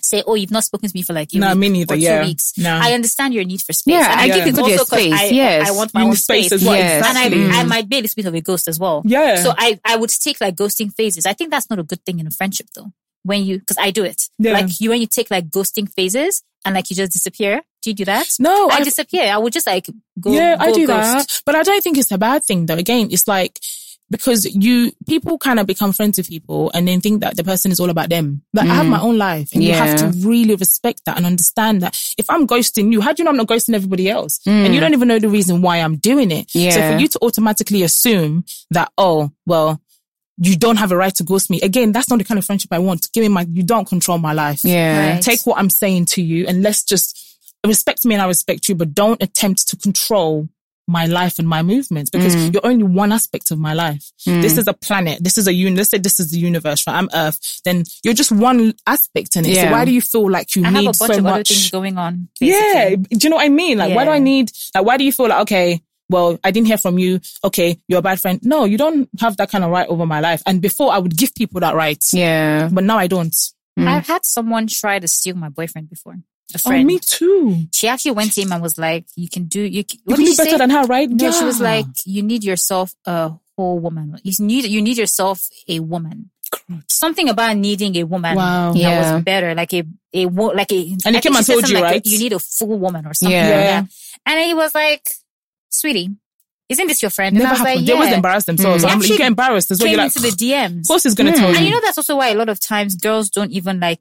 [0.04, 1.96] say, "Oh, you've not spoken to me for like a No, week me neither, or
[1.96, 2.24] two yeah.
[2.24, 2.74] weeks." No.
[2.82, 3.92] I understand your need for space.
[3.94, 5.68] Yeah, and I I give think it's people their space, I, yes.
[5.68, 6.74] I want my own need space space as well.
[6.76, 7.06] Yes.
[7.06, 7.58] and I, Exactly.
[7.58, 9.02] I might be a little bit of a ghost as well.
[9.04, 9.42] Yeah.
[9.42, 11.24] So I, I would take like ghosting phases.
[11.24, 12.92] I think that's not a good thing in a friendship though.
[13.22, 14.28] When you, cause I do it.
[14.40, 14.54] Yeah.
[14.54, 17.62] Like you, when you take like ghosting phases and like you just disappear.
[17.82, 18.28] Do you do that?
[18.38, 19.24] no, I I, disappear.
[19.24, 19.86] I would just like
[20.20, 20.32] go.
[20.32, 21.28] yeah, I do ghost.
[21.28, 21.42] that.
[21.44, 22.76] But I don't think it's a bad thing though.
[22.76, 23.58] Again, it's like,
[24.12, 27.72] because you, people kind of become friends with people and then think that the person
[27.72, 28.42] is all about them.
[28.52, 28.90] Like I have mm.
[28.90, 32.46] my own life and you have to really respect that and understand that if I'm
[32.46, 34.38] ghosting you, how do you know I'm not ghosting everybody else?
[34.46, 34.80] And you mm.
[34.80, 36.54] don't even know the reason why I'm doing it.
[36.54, 36.70] Yeah.
[36.70, 39.80] So for you to automatically assume that, oh, well,
[40.36, 41.60] you don't have a right to ghost me.
[41.62, 43.08] Again, that's not the kind of friendship I want.
[43.12, 44.60] Give me my, you don't control my life.
[44.62, 45.14] Yeah.
[45.14, 45.22] Right.
[45.22, 47.31] Take what I'm saying to you and let's just
[47.68, 50.48] respect me and I respect you, but don't attempt to control
[50.88, 52.52] my life and my movements because Mm.
[52.54, 54.10] you're only one aspect of my life.
[54.26, 55.22] This is a planet.
[55.22, 55.76] This is a un.
[55.76, 56.96] Let's say this is the universe, right?
[56.96, 57.38] I'm Earth.
[57.64, 59.54] Then you're just one aspect in it.
[59.54, 59.70] So Yeah.
[59.70, 61.62] why do you feel like you I have a need bunch so of other things
[61.64, 61.70] much?
[61.72, 62.28] going on.
[62.40, 62.96] Yeah.
[62.96, 63.78] Do you know what I mean?
[63.78, 66.66] Like, why do I need, like, why do you feel like, okay, well, I didn't
[66.66, 67.20] hear from you.
[67.44, 67.78] Okay.
[67.86, 68.40] You're a bad friend.
[68.42, 70.42] No, you don't have that kind of right over my life.
[70.46, 72.68] And before I would give people that right, Yeah.
[72.72, 73.34] but now I don't.
[73.78, 76.16] I've had someone try to steal my boyfriend before.
[76.54, 77.64] A Oh, me too.
[77.72, 79.60] She actually went to him and was like, "You can do.
[79.62, 80.58] You can, You what can did do she better say?
[80.58, 81.08] than her, right?
[81.08, 84.18] No, she was like, "You need yourself a whole woman.
[84.22, 86.30] You need you need yourself a woman.
[86.90, 88.36] Something about needing a woman.
[88.36, 88.74] Wow.
[88.74, 89.54] that was better.
[89.54, 90.76] Like a a like a.
[90.76, 92.06] And he I think came and told you, like, right?
[92.06, 93.48] You need a full woman or something Yeah.
[93.48, 93.86] like that.
[94.26, 95.08] And he was like,
[95.70, 96.10] "Sweetie,
[96.68, 97.76] isn't this your friend?" And Never I was happened.
[97.80, 98.84] like, they always "Yeah." embarrass themselves.
[98.84, 98.90] Mm.
[98.90, 99.86] I'm like, you get embarrassed as well.
[99.86, 100.80] Came You're like, into the DMs.
[100.80, 101.40] of course he's going to Mm.
[101.40, 101.64] tell And you.
[101.66, 104.00] you know that's also why a lot of times girls don't even like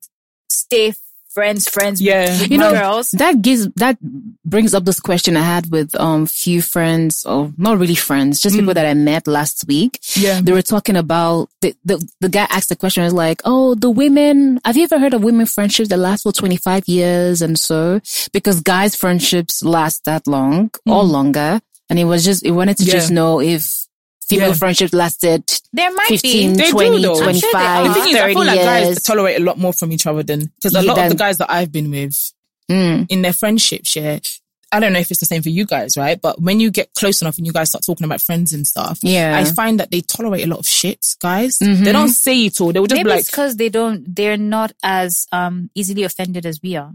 [0.49, 0.93] stay
[1.33, 2.33] friends, friends Yeah.
[2.43, 3.11] You know, girls.
[3.11, 3.97] that gives that
[4.45, 8.55] brings up this question I had with um few friends or not really friends, just
[8.55, 9.99] people that I met last week.
[10.15, 10.41] Yeah.
[10.41, 13.89] They were talking about the, the the guy asked the question was like, "Oh, the
[13.89, 14.59] women.
[14.65, 18.01] Have you ever heard of women friendships that last for twenty five years and so
[18.33, 22.83] because guys friendships last that long or longer?" And it was just he wanted to
[22.85, 22.93] Yeah.
[22.93, 23.80] just know if
[24.31, 24.53] female Yeah.
[24.55, 26.57] friendships lasted There might 15, be.
[26.57, 27.11] They do, 20, though.
[27.11, 27.87] I'm sure they 25.
[27.87, 30.23] The thing is, I 30 feel like guys tolerate a lot more from each other
[30.23, 32.17] than because a Yeah, lot of the guys that I've been with
[32.69, 33.05] Mm.
[33.09, 34.19] in their friendships, yeah.
[34.73, 36.17] I don't know if it's the same for you guys, right?
[36.21, 38.99] But when you get close enough and you guys start talking about friends and stuff,
[39.01, 39.37] Yeah.
[39.37, 41.57] I find that they tolerate a lot of shit, guys.
[41.59, 41.83] Mhm.
[41.83, 42.71] They don't say it all.
[42.71, 44.15] They will just Maybe be like, it's because they don't.
[44.15, 46.93] They're not as um easily offended as we are.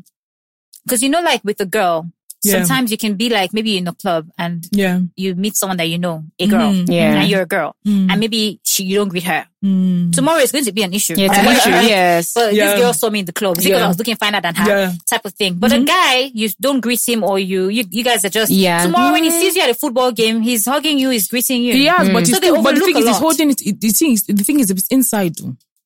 [0.86, 2.10] Because you know, like with a girl,
[2.44, 2.58] Yeah.
[2.62, 5.00] sometimes you can be like maybe in a club and Yeah.
[5.16, 6.86] you meet someone that you know, a girl, Mhm.
[6.92, 7.14] Yeah.
[7.20, 8.10] and you're a girl, Mm.
[8.10, 9.46] and maybe she you don't greet her.
[9.64, 10.12] Mm.
[10.14, 11.14] Tomorrow is going to be an issue.
[11.16, 11.88] Yeah, it's an issue.
[11.88, 12.32] Yes.
[12.34, 12.72] But Yeah.
[12.72, 13.56] this girl saw me in the club.
[13.58, 13.84] Is because Yeah.
[13.84, 14.68] I was looking finer than her?
[14.68, 14.92] Yeah.
[15.10, 15.54] Type of thing.
[15.54, 18.82] But a guy, you don't greet him or you, you, you guys are just, Yeah.
[18.84, 21.72] tomorrow when he sees you at a football game, he's hugging you, he's greeting you.
[21.72, 23.60] He has, but, So still, but the thing is, he's holding it.
[23.62, 25.34] it- The thing is, the thing is, it's inside.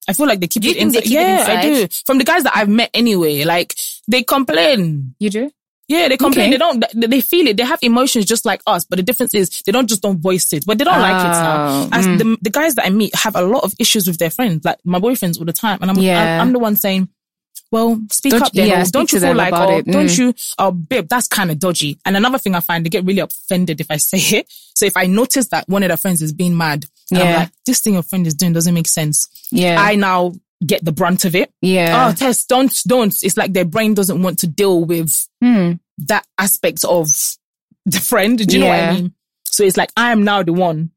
[0.09, 1.09] I feel like they keep Do you it think they inside.
[1.09, 1.89] keep it yeah, I do.
[2.07, 3.75] From the guys that I've met anyway, like
[4.09, 5.15] they complain.
[5.21, 5.51] You do?
[5.91, 6.45] Yeah, they complain.
[6.45, 6.53] Okay.
[6.53, 7.11] They don't.
[7.11, 7.57] They feel it.
[7.57, 10.53] They have emotions just like us, but the difference is they don't just don't voice
[10.53, 10.65] it.
[10.67, 11.67] But they don't like it now.
[11.69, 14.31] Oh, As the the guys that I meet have a lot of issues with their
[14.31, 16.37] friends, like my boyfriends all the time, and I'm Yeah.
[16.37, 17.09] I'm, I'm the one saying.
[17.73, 18.67] Well, speak Don't- up then.
[18.67, 19.87] yeah, don't you feel like, oh, it.
[19.87, 20.19] don't Mm.
[20.19, 22.01] you, oh, babe, that's kind of dodgy.
[22.05, 24.47] And another thing I find, they get really offended if I say it.
[24.75, 27.37] So if I notice that one of their friends is being mad, and I'm Yeah.
[27.39, 29.29] like, this thing your friend is doing doesn't make sense.
[29.53, 29.77] Yeah.
[29.81, 30.33] I now
[30.67, 31.51] get the brunt of it.
[31.63, 32.09] yeah.
[32.09, 33.15] Oh, Tess, don't, don't.
[33.23, 35.73] It's like their brain doesn't want to deal with Hmm.
[35.99, 37.09] that aspect of
[37.87, 38.39] the friend.
[38.47, 39.15] Do you know what I mean?
[39.45, 40.91] So it's like I am now the one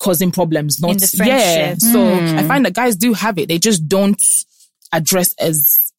[0.00, 1.24] causing problems, not In the yeah.
[1.74, 1.80] friendship.
[1.80, 2.38] So Hmm.
[2.38, 3.48] I find that guys do have it.
[3.48, 4.22] They just don't
[4.92, 5.92] address as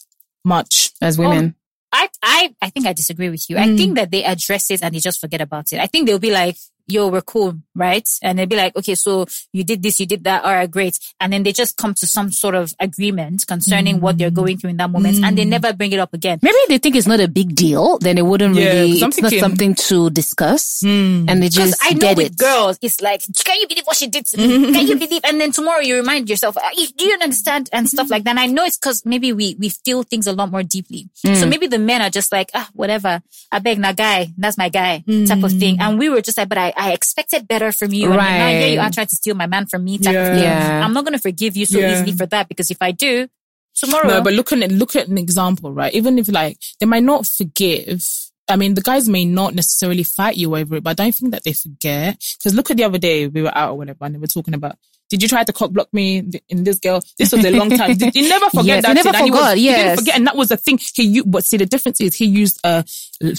[0.45, 0.91] much.
[1.01, 1.55] As women.
[1.91, 3.57] I, I, I think I disagree with you.
[3.57, 3.77] I Mm.
[3.77, 5.79] think that they address it and they just forget about it.
[5.79, 8.07] I think they'll be like, yo, we're cool, right?
[8.23, 10.43] And they'd be like, okay, so you did this, you did that.
[10.43, 10.97] All right, great.
[11.19, 14.71] And then they just come to some sort of agreement concerning what they're going through
[14.71, 15.49] in that moment and they Mm.
[15.49, 16.39] never bring it up again.
[16.41, 17.97] Maybe they think it's not a big deal.
[17.99, 20.81] Then it wouldn't Yeah, really, 'cause I'm it's not something to discuss.
[20.83, 21.25] Mm.
[21.29, 22.37] And they just I know get with it.
[22.37, 24.47] girls, it's like, can you believe what she did to me?
[24.47, 24.73] Mm-hmm.
[24.77, 25.21] Can you believe?
[25.25, 27.69] And then tomorrow you remind yourself, "Ah, you- do you understand?
[27.73, 28.31] And stuff like that.
[28.31, 31.09] And I know it's because maybe we, we feel things a lot more deeply.
[31.15, 31.49] So Mm.
[31.49, 33.21] maybe the men are just like, ah, whatever.
[33.51, 34.31] I beg na guy.
[34.37, 35.59] That's my guy type of Mm.
[35.59, 35.79] thing.
[35.79, 38.05] And we were just like, but I, I expected better from you.
[38.11, 40.27] And now here oh, you are trying to steal my man from me type Yeah.
[40.27, 40.43] of thing.
[40.43, 40.85] Yeah.
[40.85, 41.93] I'm not going to forgive you so Yeah.
[41.93, 43.27] easily for that because if I do,
[43.75, 44.07] tomorrow.
[44.07, 45.93] No, but look at look at an example, right?
[45.93, 48.05] Even if like they might not forgive.
[48.49, 51.31] I mean, the guys may not necessarily fight you over it, but I don't think
[51.33, 52.35] that they forget.
[52.37, 54.53] Because look at the other day, we were out or whatever, and they were talking
[54.53, 54.77] about.
[55.09, 57.01] Did you try to cock block me in this girl?
[57.17, 57.95] This was a long time.
[57.95, 58.89] Did you never forget Yes, that?
[58.89, 59.15] he never shit?
[59.15, 60.77] And he was- forgot, he didn't forget, and that was the thing.
[60.77, 62.83] He, but see, the difference is he used a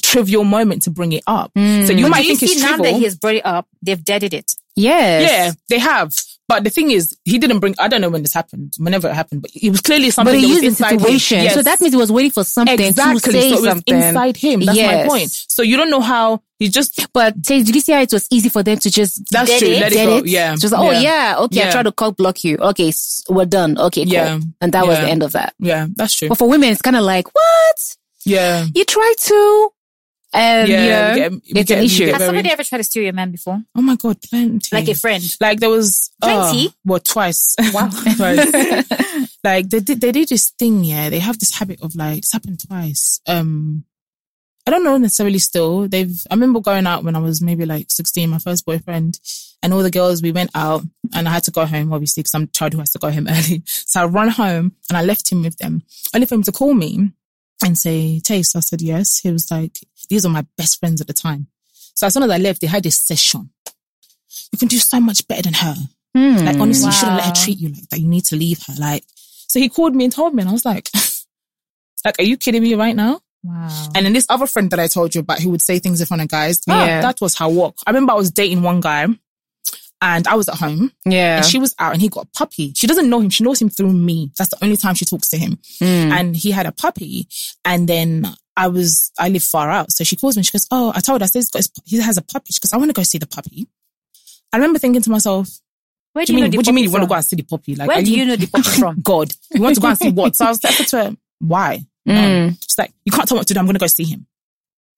[0.02, 1.52] trivial moment to bring it up.
[1.54, 1.96] So mm.
[1.98, 2.92] you But might you think see it's now trivial.
[2.92, 4.54] that he has brought it up, they've deaded it.
[4.76, 5.30] Yes.
[5.30, 6.14] Yeah, they have.
[6.48, 7.74] But the thing is, he didn't bring.
[7.78, 10.34] I don't know when this happened, whenever it happened, but it was clearly something.
[10.34, 11.00] But he used the inside him.
[11.00, 11.42] situation.
[11.42, 11.54] Yes.
[11.54, 13.20] So that means he was waiting for something exactly.
[13.20, 13.94] to say so it was something.
[13.96, 14.60] inside him.
[14.60, 15.04] That's Yes.
[15.04, 15.30] my point.
[15.30, 17.06] So you don't know how he just.
[17.12, 19.68] But did you see how it was easy for them to just That's true.
[19.68, 19.80] it?
[19.80, 20.16] Let it go.
[20.18, 20.26] it?
[20.26, 20.56] Yeah.
[20.56, 21.00] Just oh yeah.
[21.00, 22.56] yeah, okay, I tried to cock block you.
[22.56, 22.92] Okay,
[23.28, 23.78] we're done.
[23.78, 24.12] Okay, cool.
[24.14, 24.40] Yeah.
[24.62, 25.52] And that was the end of that.
[25.58, 26.28] Yeah, that's true.
[26.30, 27.96] But for women, it's kind of like, what?
[28.24, 28.64] Yeah.
[28.74, 29.70] You try to,
[30.32, 32.06] and Yeah, get- it's an issue.
[32.12, 33.62] Has somebody ever tried to steal your man before?
[33.74, 34.74] Oh my god, plenty.
[34.76, 35.22] Like a friend?
[35.40, 36.74] Like there was oh, Plenty?
[36.84, 37.54] well, twice.
[37.72, 37.88] Wow.
[38.16, 38.88] Twice.
[39.44, 40.84] like they did, they did this thing.
[40.84, 43.20] Yeah, they have this habit of like it's happened twice.
[43.26, 43.84] Um,
[44.66, 45.38] I don't know necessarily.
[45.38, 46.14] Still, they've.
[46.30, 49.18] I remember going out when I was maybe like sixteen, my first boyfriend,
[49.62, 50.20] and all the girls.
[50.20, 50.82] We went out,
[51.14, 53.10] and I had to go home obviously because I'm a child who has to go
[53.10, 53.62] home early.
[53.64, 55.82] So I run home, and I left him with them,
[56.14, 57.12] only for him to call me
[57.64, 59.20] and say, "Taste." I said yes.
[59.20, 61.48] He was like, "These are my best friends at the time."
[61.94, 63.50] So as soon as I left, they had this session.
[64.52, 65.74] You can do so much better than her.
[66.14, 66.36] Hmm.
[66.46, 68.00] Like honestly, you shouldn't let her treat you like that.
[68.00, 68.74] You need to leave her.
[68.78, 69.04] Like,
[69.48, 70.88] so he called me and told me, and I was like,
[72.04, 73.20] like, are you kidding me right now?
[73.42, 73.88] Wow.
[73.94, 76.06] And then this other friend that I told you about who would say things in
[76.06, 76.84] front of guys, Yeah.
[76.84, 77.76] yeah, that was her walk.
[77.86, 79.06] I remember I was dating one guy
[80.00, 81.38] and I was at home yeah.
[81.38, 82.72] and she was out and he got a puppy.
[82.74, 83.30] She doesn't know him.
[83.30, 84.30] She knows him through me.
[84.38, 85.58] That's the only time she talks to him.
[85.78, 86.12] Hmm.
[86.12, 87.26] And he had a puppy.
[87.64, 88.26] And then
[88.58, 89.92] I was, I live far out.
[89.92, 91.58] So she calls me and she goes, Oh, I told her, I said, he's got
[91.60, 92.52] his- he has a puppy.
[92.52, 93.66] She goes, I want to go see the puppy.
[94.52, 95.48] I remember thinking to myself,
[96.12, 96.52] Where what do you mean?
[96.56, 97.74] What do you mean you want to go and see the puppy?
[97.76, 99.00] Like, Where do you know the puppy from?
[99.00, 100.34] God, you want to go and see what?
[100.36, 101.84] So I was like to her, why?
[102.04, 102.14] No.
[102.14, 102.62] Mm.
[102.62, 103.60] She's like, you can't tell me what to do.
[103.60, 104.26] I'm going to go see him.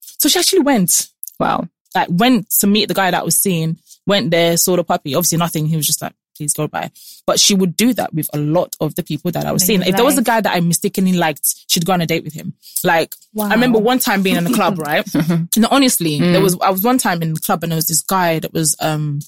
[0.00, 1.08] So she actually went,
[1.40, 1.66] Wow.
[1.94, 5.14] like, went to meet the guy that I was seeing, went there, saw the puppy.
[5.16, 5.66] Obviously, nothing.
[5.66, 6.90] He was just like, please go by.
[7.26, 9.66] But she would do that with a lot of the people that I was That
[9.66, 9.83] seeing.
[9.83, 12.24] you If there was a guy that I mistakenly liked, she'd go on a date
[12.24, 12.55] with him.
[12.83, 15.07] Like, I remember one time being in a club, right?
[15.57, 18.00] no, honestly, there was, I was one time in the club and there was this
[18.00, 19.20] guy that was, um,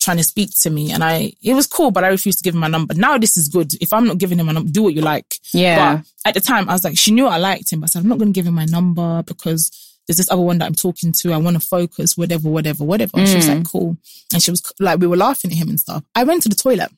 [0.00, 2.54] trying to speak to me and I, it was cool, but I refused to give
[2.54, 2.94] him my number.
[2.94, 3.72] Now this is good.
[3.80, 5.38] If I'm not giving him my number, do what you like.
[5.52, 5.96] Yeah.
[5.96, 8.02] But at the time, I was like, she knew I liked him, but I said,
[8.02, 9.70] I'm not going to give him my number because
[10.06, 11.32] there's this other one that I'm talking to.
[11.32, 13.12] I want to focus, whatever, whatever, whatever.
[13.18, 13.96] And She was like, cool.
[14.32, 16.02] And she was like, we were laughing at him and stuff.
[16.14, 16.90] I went to the toilet.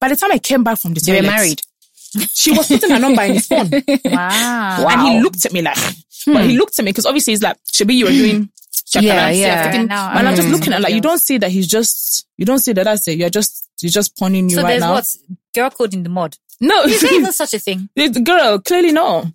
[0.00, 1.60] By the time I came back from the They were married.
[2.32, 3.70] she was putting her number in his phone.
[4.04, 4.86] Wow.
[4.90, 5.76] And he looked at me like,
[6.26, 8.48] but he looked at me because obviously he's like, Shabi, you were doing
[8.94, 9.72] Yeah, yeah, yeah.
[9.84, 10.18] yeah.
[10.18, 10.52] And I'm just Mm.
[10.52, 13.18] looking at like, you don't see that he's just, you don't see that that's it.
[13.18, 14.92] You're just, you're just pawning you So right there's now.
[14.92, 15.14] what?
[15.54, 16.36] Girl code in the mud.
[16.60, 17.88] No, Is there even such a thing?
[18.24, 19.26] girl, clearly no.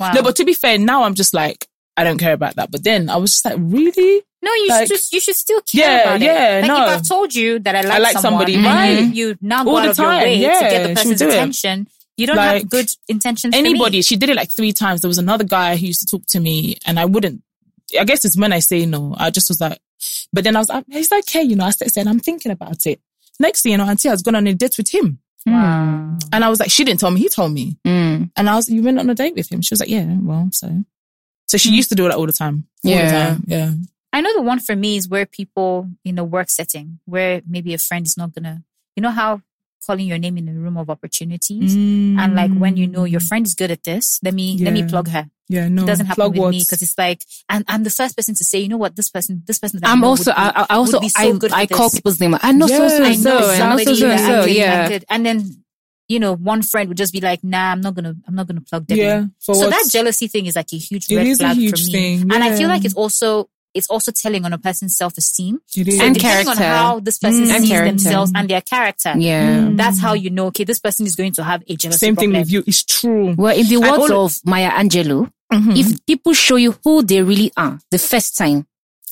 [0.00, 0.12] Wow.
[0.14, 2.70] No, but to be fair, now I'm just like, I don't care about that.
[2.70, 4.22] But then I was just like, really?
[4.42, 6.24] No, you Like- should just you should still care Yeah, about it.
[6.24, 6.84] yeah, Like no.
[6.84, 9.14] if I've told you that I like, like someone, somebody, and right.
[9.14, 11.86] You, now go All out the of your time, way to get the person's attention.
[12.16, 13.54] You don't Like- have good intentions.
[13.54, 13.68] for me.
[13.70, 15.00] Anybody, she did it like three times.
[15.00, 17.42] There was another guy who used to talk to me and I wouldn't,
[17.98, 19.14] I guess it's when I say no.
[19.18, 19.78] I just was like,
[20.32, 21.42] but then I was like, it's okay.
[21.42, 23.00] You know, I said, I'm thinking about it.
[23.38, 25.18] Next thing you know, Auntie has gone on a date with him.
[25.46, 26.18] Wow.
[26.32, 27.76] And I was like, she didn't tell me, he told me.
[27.86, 28.30] Mm.
[28.36, 29.60] And I was, you went on a date with him.
[29.62, 30.84] She was like, yeah, well, so.
[31.52, 32.56] So she used to do that all the time.
[32.84, 33.04] All Yeah.
[33.04, 33.44] The time.
[33.54, 33.70] Yeah.
[34.16, 37.70] I know the one for me is where people in a work setting, where maybe
[37.74, 38.62] a friend is not gonna,
[38.96, 39.42] you know how
[39.86, 43.44] calling your name in a room of opportunities, and like when you know your friend
[43.48, 44.88] is good at this, let me let me Mm.
[44.92, 45.24] Plug her.
[45.48, 45.82] yeah, no.
[45.82, 46.50] It doesn't happen Plug with what?
[46.54, 47.20] me because it's like,
[47.52, 49.80] and I'm the first person to say, you know what, this person, this person.
[49.80, 51.66] That I I'm know also, be- I, I also, would be so I, good I
[51.66, 52.36] call people's name.
[52.48, 53.08] I know so, so, Yeah.
[53.10, 54.72] I so, know and I know somebody so, so, that so, actually yeah.
[54.84, 55.04] acted.
[55.10, 55.64] And then,
[56.08, 58.60] you know, one friend would just be like, nah, I'm not gonna, I'm not gonna
[58.60, 59.18] plug them Yeah.
[59.20, 59.34] in.
[59.40, 59.70] For So what?
[59.70, 61.92] that jealousy thing is like a huge It red is a flag huge for me.
[61.92, 65.58] thing, And I feel like it's also, it's also telling on a person's self-esteem.
[65.66, 67.60] So And depending on how this person Mm.
[67.60, 67.90] Sees character.
[67.90, 69.14] themselves and their character.
[69.16, 69.70] Yeah.
[69.72, 72.30] That's how you know, okay, this person is going to have a jealousy Same thing
[72.32, 72.42] problem.
[72.42, 72.64] with you.
[72.66, 73.34] It's true.
[73.38, 75.78] Well, in the I words al- of Maya Angelou, Mhm.
[75.78, 78.66] if people show you who they really are the first time,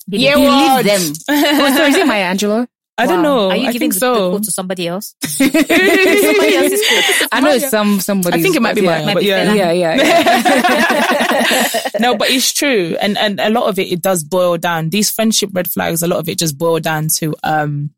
[0.09, 0.85] Yeah, believe what?
[0.85, 1.03] them.
[1.31, 2.66] oh, so is it Maya Angelou?
[3.00, 3.50] I don't know.
[3.50, 4.14] Are you I giving think the, so.
[4.14, 5.14] the quote to somebody else?
[5.24, 7.28] somebody else's quote.
[7.32, 8.38] I know it's some somebody.
[8.38, 9.52] I think it might be might yeah.
[9.54, 11.90] Yeah, yeah, yeah.
[12.00, 14.90] no, but it's true, and and a lot of it it does boil down.
[14.90, 17.90] These friendship red flags, a lot of it just boil down to um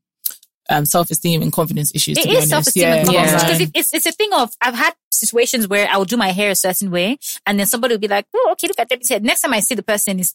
[0.70, 2.18] um self esteem and confidence issues.
[2.18, 4.94] It is self-esteem yeah, and confidence because it, it's it's a thing of I've had
[5.10, 8.08] situations where I will do my hair a certain way, and then somebody will be
[8.08, 10.34] like, "Oh, okay, look at Debbie's head." Next time I see the person is.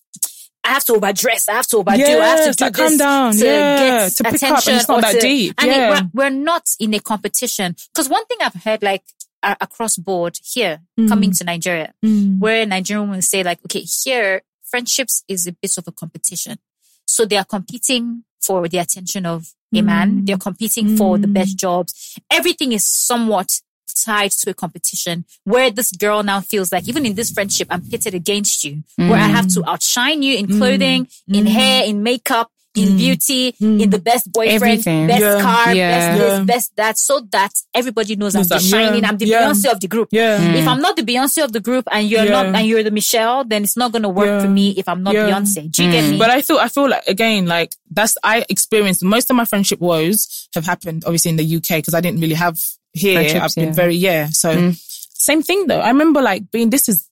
[0.67, 1.47] I have to overdress.
[1.49, 2.03] I have to overdo.
[2.03, 3.34] I have to Yes, do this calm down.
[3.34, 4.73] to Yeah, get to pick up, and attention.
[4.75, 5.56] it's not that to- deep.
[5.58, 5.89] And it- Yeah.
[5.89, 7.75] we're, we're not in a competition.
[7.93, 9.03] Because one thing I've heard, like
[9.43, 11.08] uh, across board here, Mm.
[11.10, 12.39] coming to Nigeria, Mm.
[12.39, 16.58] where Nigerian women say like, okay, here friendships is a bit of a competition.
[17.06, 20.21] So they are competing for the attention of a man.
[20.21, 20.25] Mm.
[20.25, 21.34] They're competing for the Mm.
[21.34, 22.17] best jobs.
[22.32, 23.62] Everything is somewhat
[23.93, 27.82] tied to a competition where this girl now feels like even in this friendship, I'm
[27.82, 31.50] pitted against you, where I have to outshine you in clothing, in Mm.
[31.50, 32.97] hair, in makeup, in Mm.
[32.97, 33.82] beauty, Mm.
[33.82, 35.08] in the best boyfriend, Everything.
[35.08, 35.41] best Yeah.
[35.41, 35.91] car, Yeah.
[35.97, 36.43] best this, Yeah.
[36.43, 39.04] best that, so that everybody knows I'm the shining.
[39.04, 39.26] I'm the.
[39.26, 40.10] Beyonce of the group.
[40.12, 40.38] Yeah.
[40.38, 40.56] Mm.
[40.62, 43.43] If I'm not the Beyonce of the group and you're not, and you're the Michelle,
[43.45, 45.15] then it's not going to work for me if I'm not.
[45.15, 45.71] Beyonce.
[45.71, 46.12] Do you get Mm.
[46.12, 46.17] me?
[46.19, 49.80] But I feel, I feel like again, like that's I experienced most of my friendship
[49.80, 52.60] woes have happened obviously in the UK because I didn't really have
[52.98, 53.16] here.
[53.20, 53.74] Friendships, I've been yeah.
[53.74, 54.28] very yeah.
[54.28, 54.76] So Mm.
[55.14, 55.80] same thing though.
[55.80, 57.08] I remember like being this is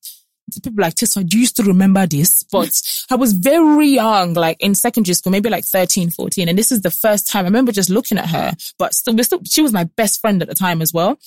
[0.64, 2.44] people like Tessa, do you used to remember this?
[2.44, 6.48] But I was very young, like in secondary school, maybe like 13, 14.
[6.48, 9.24] And this is the first time I remember just looking at her, but still, we're
[9.24, 11.18] still she was my best friend at the time as well.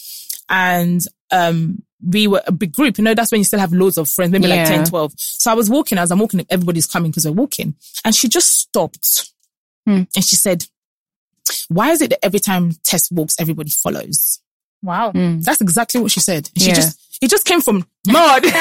[0.48, 3.98] And um we were a big group, you know, that's when you still have loads
[3.98, 4.76] of friends, maybe like Yeah.
[4.76, 5.14] 10, 12.
[5.16, 7.74] So I was walking, as I'm walking, everybody's coming because we're walking.
[8.04, 9.32] And she just stopped.
[9.84, 10.02] Hmm.
[10.14, 10.64] And she said,
[11.68, 14.40] Why is it that every time Tess walks, everybody follows?
[14.82, 15.12] Wow.
[15.12, 15.42] Mm.
[15.44, 16.48] That's exactly what she said.
[16.56, 16.74] She Yeah.
[16.74, 18.44] just it just came from mud.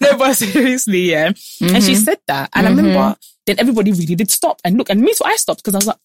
[0.00, 1.26] no, but seriously, yeah.
[1.26, 1.80] And Mm-hmm.
[1.80, 5.12] she said that, and I remember then everybody really did stop and look, and me
[5.14, 5.24] too.
[5.24, 5.96] I stopped because I was like,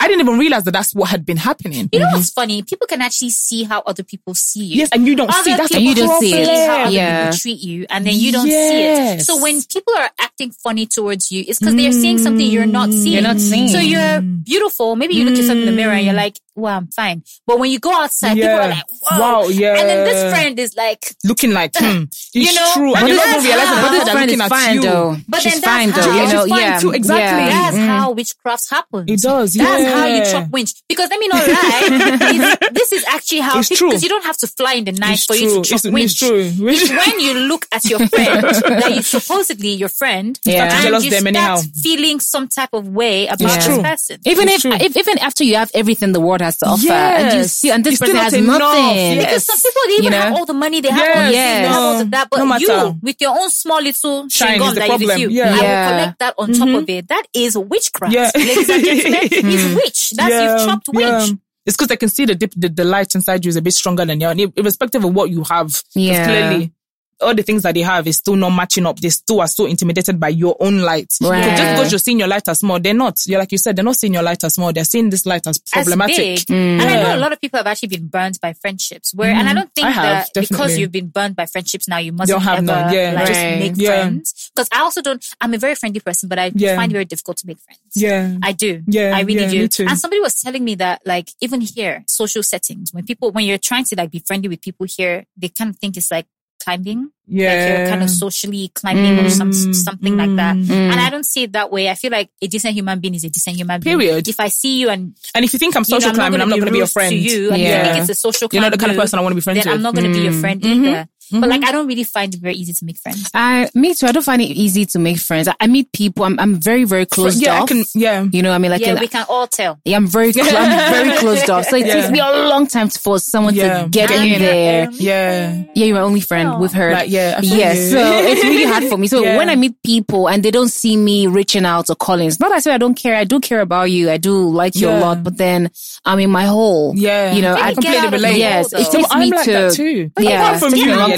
[0.00, 1.88] I didn't even realize that that's what had been happening.
[1.92, 2.62] You know what's funny?
[2.62, 4.76] People can actually see how other people see you.
[4.76, 6.68] Yes, and you don't see Other that's people you don't see it.
[6.68, 7.24] how other Yeah.
[7.24, 9.22] people treat you, and then you don't see it.
[9.22, 12.64] So when people are acting funny towards you, it's because they are seeing something you're
[12.66, 13.14] not seeing.
[13.14, 13.68] You're not seeing.
[13.68, 14.94] So you're beautiful.
[14.96, 17.70] Maybe you look yourself in the mirror and you're like, "Well, I'm fine." But when
[17.70, 19.78] you go outside, people are like, "Wow, Wow, yeah.
[19.78, 22.92] And then this friend is like, looking like, hmm, it's You know, true.
[22.92, 24.82] but And you're not that's even realizing that But this friend is fine you.
[24.82, 25.16] though.
[25.28, 26.14] But she's then that's fine how- though.
[26.22, 27.42] You know, fine yeah, too, exactly.
[27.46, 27.48] yeah.
[27.62, 27.86] That's Mm.
[27.86, 29.04] how witchcraft happens.
[29.10, 30.72] It does, That's how you chop winch.
[30.88, 32.56] Because let me not lie.
[32.72, 33.88] this is actually how It's true.
[33.88, 35.42] because you don't have to fly in the night It's for true.
[35.46, 36.04] you to chop It's, winch.
[36.12, 36.52] it's true.
[36.68, 40.64] It's when you look at your friend that is supposedly your friend, Yeah.
[40.86, 44.20] and you start feeling some type of way about It's this person.
[44.24, 47.44] Even if, if even after you have everything the world has to offer, and you
[47.44, 48.58] see, and this It's person still has enough.
[48.58, 48.84] nothing.
[49.16, 49.24] Yes.
[49.24, 50.16] Because some people they even You know?
[50.20, 51.16] have all the money, they have Yes.
[51.16, 51.46] all the Yes.
[51.46, 52.64] things, they have all the that, but matter.
[52.64, 55.20] you with your own small little Shine chewing gum is the that is with problem.
[55.20, 55.48] you, Yeah.
[55.48, 55.90] I will Yeah.
[55.90, 56.90] collect that on top of mm-hmm.
[56.90, 57.08] it.
[57.08, 58.30] That is witchcraft, Yeah.
[58.34, 59.18] ladies and gentlemen.
[59.32, 60.10] It's witch.
[60.16, 61.38] That's you've chopped winch.
[61.66, 63.74] It's because they can see the, dip, the the light inside you is a bit
[63.74, 66.24] stronger than you, and irrespective of what you have, Yeah.
[66.24, 66.72] clearly.
[67.20, 69.00] All the things that they have is still not matching up.
[69.00, 71.12] They still are so intimidated by your own light.
[71.20, 71.42] Right.
[71.42, 73.18] So just because you're seeing your light as small, they're not.
[73.26, 74.72] You're like you said, they're not seeing your light as small.
[74.72, 76.18] They're seeing this light as problematic.
[76.18, 76.56] As big.
[76.56, 76.80] Mm.
[76.80, 79.12] And I know a lot of people have actually been burned by friendships.
[79.14, 79.56] Where, and I mm.
[79.56, 82.46] don't think I have, that because you've been burned by friendships now, you must have
[82.46, 83.12] ever none, yeah.
[83.12, 83.88] like, just make Yeah.
[84.02, 84.50] friends.
[84.54, 85.24] Because I also don't.
[85.40, 86.76] I'm a very friendly person, but I Yeah.
[86.76, 87.80] find it very difficult to make friends.
[87.96, 88.36] Yeah.
[88.42, 88.82] I do.
[88.86, 89.86] Yeah, I really yeah, do.
[89.86, 93.58] And somebody was telling me that, like, even here, social settings, when people, when you're
[93.58, 96.26] trying to like be friendly with people here, they kind of think it's like
[96.68, 97.10] climbing.
[97.30, 97.48] Yeah.
[97.52, 100.56] Like you're kind of socially climbing or some, Mm, something like that.
[100.56, 100.70] mm.
[100.92, 101.88] And I don't see it that way.
[101.90, 103.98] I feel like a decent human being is a decent human being.
[103.98, 104.28] Period.
[104.28, 106.48] If I see you and And if you think I'm you know, social climbing, I'm
[106.48, 107.10] not going to be your friend.
[107.12, 107.68] to you, and Yeah.
[107.68, 109.40] you think it's a social You're not the kind of person I want to be
[109.42, 109.76] friends then with.
[109.76, 110.40] I'm not going to be your Mm.
[110.40, 110.86] friend Mhm.
[110.88, 111.08] either.
[111.30, 111.48] But Mhm.
[111.50, 113.30] like, I don't really find it very easy to make friends.
[113.34, 114.06] I, me too.
[114.06, 115.48] I don't find it easy to make friends.
[115.48, 116.24] I, I meet people.
[116.24, 117.64] I'm, I'm very, very closed yeah, off.
[117.64, 117.84] I can.
[117.94, 119.78] Yeah, You know, what I mean, like, yeah, in- we can all tell.
[119.84, 121.66] yeah, I'm very, cl- I'm very closed off.
[121.66, 121.94] So it Yeah.
[121.94, 123.82] takes me a long time to- for someone Yeah.
[123.82, 124.86] to get I'm in there.
[124.86, 125.46] only yeah.
[125.50, 125.68] friend.
[125.74, 126.58] Yeah, you're my only friend No.
[126.58, 126.92] with her.
[126.92, 127.90] Like, yeah, Yes, you.
[127.98, 129.06] so it's really hard for me.
[129.08, 129.36] So Yeah.
[129.36, 132.48] when I meet people and they don't see me reaching out or calling, it's not
[132.50, 133.14] that I say I don't care.
[133.16, 134.10] I do care about you.
[134.10, 135.70] I do like you a lot, but then
[136.04, 136.92] I'm in my hole.
[136.96, 138.38] Yeah, You know, I completely out of the relate.
[138.38, 140.10] Yes, hole, it takes I'm me like to too.
[140.18, 140.58] Yeah,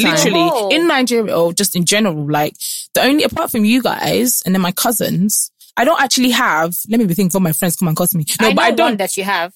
[0.05, 0.55] apart from it's you, taken a long yeah, time.
[0.55, 0.81] literally Oh.
[0.81, 2.55] in Nigeria or just in general, like
[2.95, 6.77] the only apart from you guys and then my cousins, I don't actually have.
[6.89, 8.25] Let me be thinking for my friends come and cost me.
[8.41, 8.87] No, I but I don't.
[8.91, 9.53] one that you have.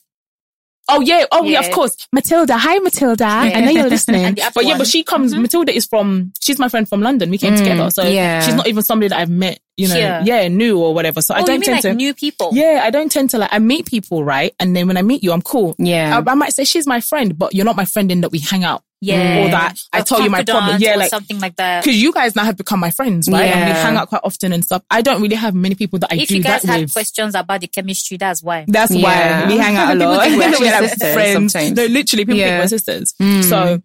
[0.86, 1.96] Oh yeah, oh yeah, of course.
[2.12, 3.24] Matilda, hi Matilda.
[3.24, 3.40] Yeah.
[3.56, 4.22] I know you're listening.
[4.24, 4.78] And the other but yeah, one.
[4.78, 5.34] but she comes.
[5.34, 6.32] Matilda is from.
[6.42, 7.30] She's my friend from London.
[7.30, 8.40] We came Mm, together, so yeah.
[8.42, 9.60] she's not even somebody that I've met.
[9.76, 10.22] You know, Here.
[10.24, 11.20] yeah, new or whatever.
[11.20, 11.94] So I oh, you don't tend like to.
[11.94, 12.50] new people?
[12.52, 13.50] Yeah, I don't tend to like.
[13.52, 15.74] I meet people right, and then when I meet you, I'm cool.
[15.78, 16.22] Yeah.
[16.24, 18.38] I, I might say she's my friend, but you're not my friend in that we
[18.38, 18.82] hang out.
[19.00, 19.44] Yeah.
[19.44, 20.76] Or that I tell you my problem.
[20.80, 21.82] Yeah, or like something like that.
[21.84, 23.46] because you guys now have become my friends, right?
[23.46, 24.82] And we hang out quite often and stuff.
[24.90, 26.92] I don't really have many people that I If do you guys that have with.
[26.92, 28.64] questions about the chemistry, that's why.
[28.68, 29.42] That's Yeah.
[29.44, 30.22] why we hang out a People lot.
[30.22, 31.32] think we're We're like friends.
[31.52, 31.72] sometimes.
[31.72, 32.46] No, literally, people Yeah.
[32.50, 33.12] think we're sisters.
[33.20, 33.44] Mm.
[33.44, 33.82] So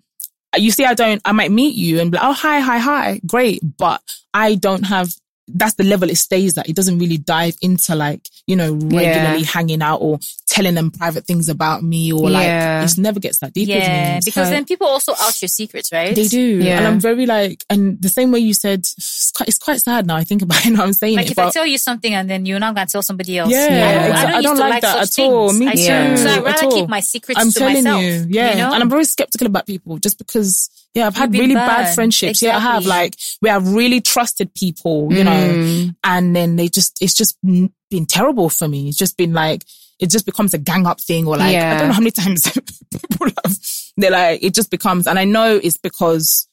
[0.57, 1.21] you see, I don't.
[1.25, 4.01] I might meet you and be like, "Oh, hi, hi, hi, great," but
[4.33, 5.09] I don't have.
[5.55, 6.69] That's the level it stays at.
[6.69, 11.25] It doesn't really dive into like you know regularly hanging out or telling them private
[11.25, 12.83] things about me or like Yeah.
[12.83, 13.83] it never gets that deep with me.
[13.83, 16.15] Yeah, because like- then people also out your secrets, right?
[16.15, 16.77] they do, Yeah.
[16.79, 20.07] and I'm very like, and the same way you said, it's quite, it's quite sad
[20.07, 20.15] now.
[20.15, 20.71] I think about it.
[20.71, 22.87] Now I'm saying Like it, if I tell you something and then you're not gonna
[22.87, 23.51] tell somebody else.
[23.51, 25.53] Yeah, I don't, I don't, I don't like like that at all.
[25.53, 26.17] Me I too.
[26.17, 28.01] So I'd rather keep my secrets I'm to telling myself.
[28.03, 28.51] you, yeah.
[28.51, 28.73] You know?
[28.73, 31.95] And I'm very skeptical about people just because, yeah, I've had really bad burned.
[31.95, 32.41] friendships.
[32.41, 32.85] Yeah, I have.
[32.85, 35.95] Like, where I've really trusted people, you know, Mm.
[36.03, 38.89] and then they just, it's just been terrible for me.
[38.89, 39.63] It's just been like,
[39.99, 42.49] it just becomes a gang up thing or like, I don't know how many times
[42.91, 43.57] people have,
[43.97, 46.47] they're like, it just becomes, and I know it's because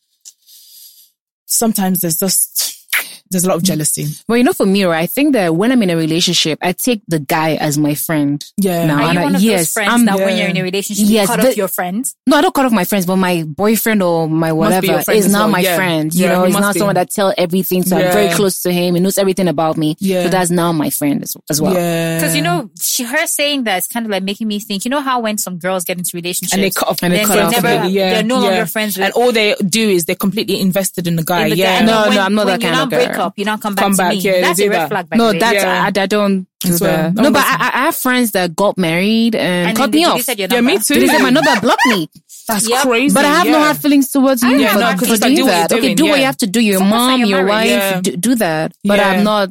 [1.47, 2.86] sometimes there's just,
[3.31, 4.07] there's a lot of jealousy.
[4.29, 6.73] Well, you know, for me, right, I think that when I'm in a relationship, I
[6.73, 8.45] take the guy as my friend.
[8.57, 8.87] Yeah.
[8.87, 10.57] Now, Are and you I- one of yes, those friends I'm- that when you're in
[10.57, 12.15] a relationship, Yes, you cut the- off your friends?
[12.27, 15.33] No, I don't cut off my friends, but my boyfriend or my whatever is as
[15.33, 15.77] now well, my yeah.
[15.77, 16.13] friend.
[16.15, 16.79] You Yeah, know, he he's not be.
[16.81, 17.83] someone that tell everything.
[17.85, 18.95] So I'm very close to him.
[18.95, 19.97] He knows everything about me.
[19.99, 20.25] Yeah.
[20.25, 21.75] So that's now my friend as, as well.
[21.75, 22.19] yeah.
[22.19, 24.85] Because you know, she her saying that is kind of like making me think.
[24.85, 27.19] You know how when some girls get into relationships and they cut off And they
[27.19, 29.55] then cut they off never, completely, yeah, they're no longer friends with and all they
[29.69, 31.45] do is they're completely invested in the guy.
[31.45, 31.87] in the yeah, guy.
[31.87, 33.16] No, no, I'm not that kind of break girl.
[33.19, 34.21] Up, you now come back Come to back, me.
[34.21, 34.89] yeah, That's a red that.
[34.89, 35.09] flag.
[35.09, 35.39] By No, the way.
[35.39, 35.83] that's, Yeah.
[35.85, 36.97] I, I don't do As well.
[36.97, 37.15] that.
[37.15, 40.01] No, No, but but- I, I have friends that got married and, and cut then
[40.01, 40.13] me off.
[40.25, 40.85] deleted Yeah, me number.
[40.85, 40.95] too.
[41.01, 42.09] They said my number blocked me.
[42.49, 42.83] That's Yep.
[42.83, 43.15] crazy.
[43.15, 45.35] But I have no hard feelings towards you Yeah, for, no, for 'cause it's do
[45.35, 45.71] doing that.
[45.71, 46.61] you're Okay, doing, do what you have to do.
[46.61, 48.01] Your Focus mom, your your wife, Yeah.
[48.01, 48.73] do, do that.
[48.85, 49.49] But I'm not,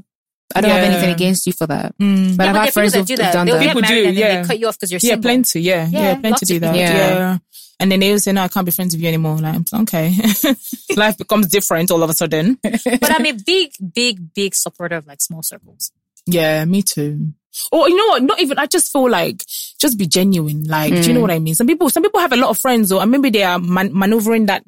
[0.56, 1.94] I don't have anything against you for that.
[1.98, 2.38] Mm.
[2.38, 3.34] But Yeah, I've but had friends are who've that do that.
[3.34, 3.62] done They'll that.
[3.64, 4.42] get People married do, and yeah.
[4.42, 5.62] they cut you off because you're Yeah, plenty.
[5.62, 6.68] Yeah, yeah, Yeah, plenty do that.
[6.74, 6.80] people.
[6.80, 7.38] Yeah.
[7.80, 7.84] Yeah.
[7.84, 9.82] And then they will say, "No, I can't be friends with you anymore." Like, I'm
[9.82, 10.14] okay.
[10.96, 12.60] Life becomes different all of a sudden.
[12.64, 15.92] But I'm a big, big, big supporter of like small circles.
[16.26, 17.34] Yeah, me too.
[17.72, 18.24] Or you know what?
[18.24, 18.60] Not even.
[18.60, 19.44] I just feel like
[19.80, 20.66] just be genuine.
[20.66, 21.24] Like, do you know mm.
[21.24, 21.56] what I mean?
[21.56, 24.48] Some people, some people have a lot of friends, or maybe they are man- maneuvering
[24.48, 24.64] that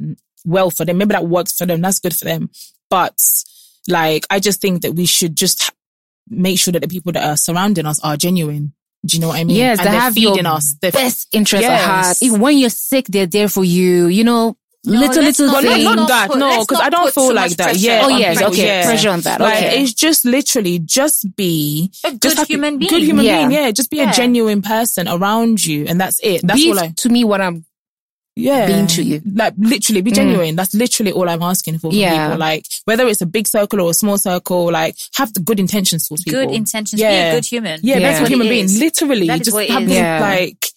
[0.45, 0.97] well for them.
[0.97, 1.81] Maybe that works for them.
[1.81, 2.49] That's good for them.
[2.89, 3.19] But
[3.87, 5.73] like, I just think that we should just ha-
[6.29, 8.73] make sure that the people that are surrounding us are genuine.
[9.05, 9.55] Do you know what I mean?
[9.57, 10.75] Yes, and they have feeding your us.
[10.81, 11.81] They're best interest Yes.
[11.81, 12.17] at heart.
[12.21, 14.07] Even when you're sick, they're there for you.
[14.07, 15.83] You know, little little not- But things.
[15.83, 17.77] not not that, put- no, because I don't put feel like that.
[17.77, 18.01] Yeah.
[18.05, 18.51] Oh yes, people.
[18.53, 18.65] okay.
[18.65, 18.85] Yeah.
[18.85, 19.39] Pressure on that.
[19.39, 19.81] Like okay.
[19.83, 22.89] it's just literally just be A good just happy- human being.
[22.89, 23.37] Good human Yeah.
[23.47, 23.71] being, yeah.
[23.71, 24.09] Just be Yeah.
[24.11, 26.41] a genuine person around you, and that's it.
[26.45, 26.93] That's Be all I.
[26.97, 27.65] to me what I'm.
[28.37, 29.21] Yeah, being to you.
[29.33, 30.55] Like literally, be genuine.
[30.55, 31.91] That's literally all I'm asking for.
[31.91, 32.27] Yeah.
[32.27, 32.39] people.
[32.39, 36.07] Like whether it's a big circle or a small circle, like have the good intentions
[36.07, 36.45] towards people.
[36.45, 37.01] Good intentions.
[37.01, 37.79] Be a good human.
[37.83, 37.99] Yeah, Yeah.
[38.09, 38.67] that's what human being.
[38.79, 39.89] Literally, That is just what it have is.
[39.89, 40.19] the, Yeah.
[40.21, 40.69] like.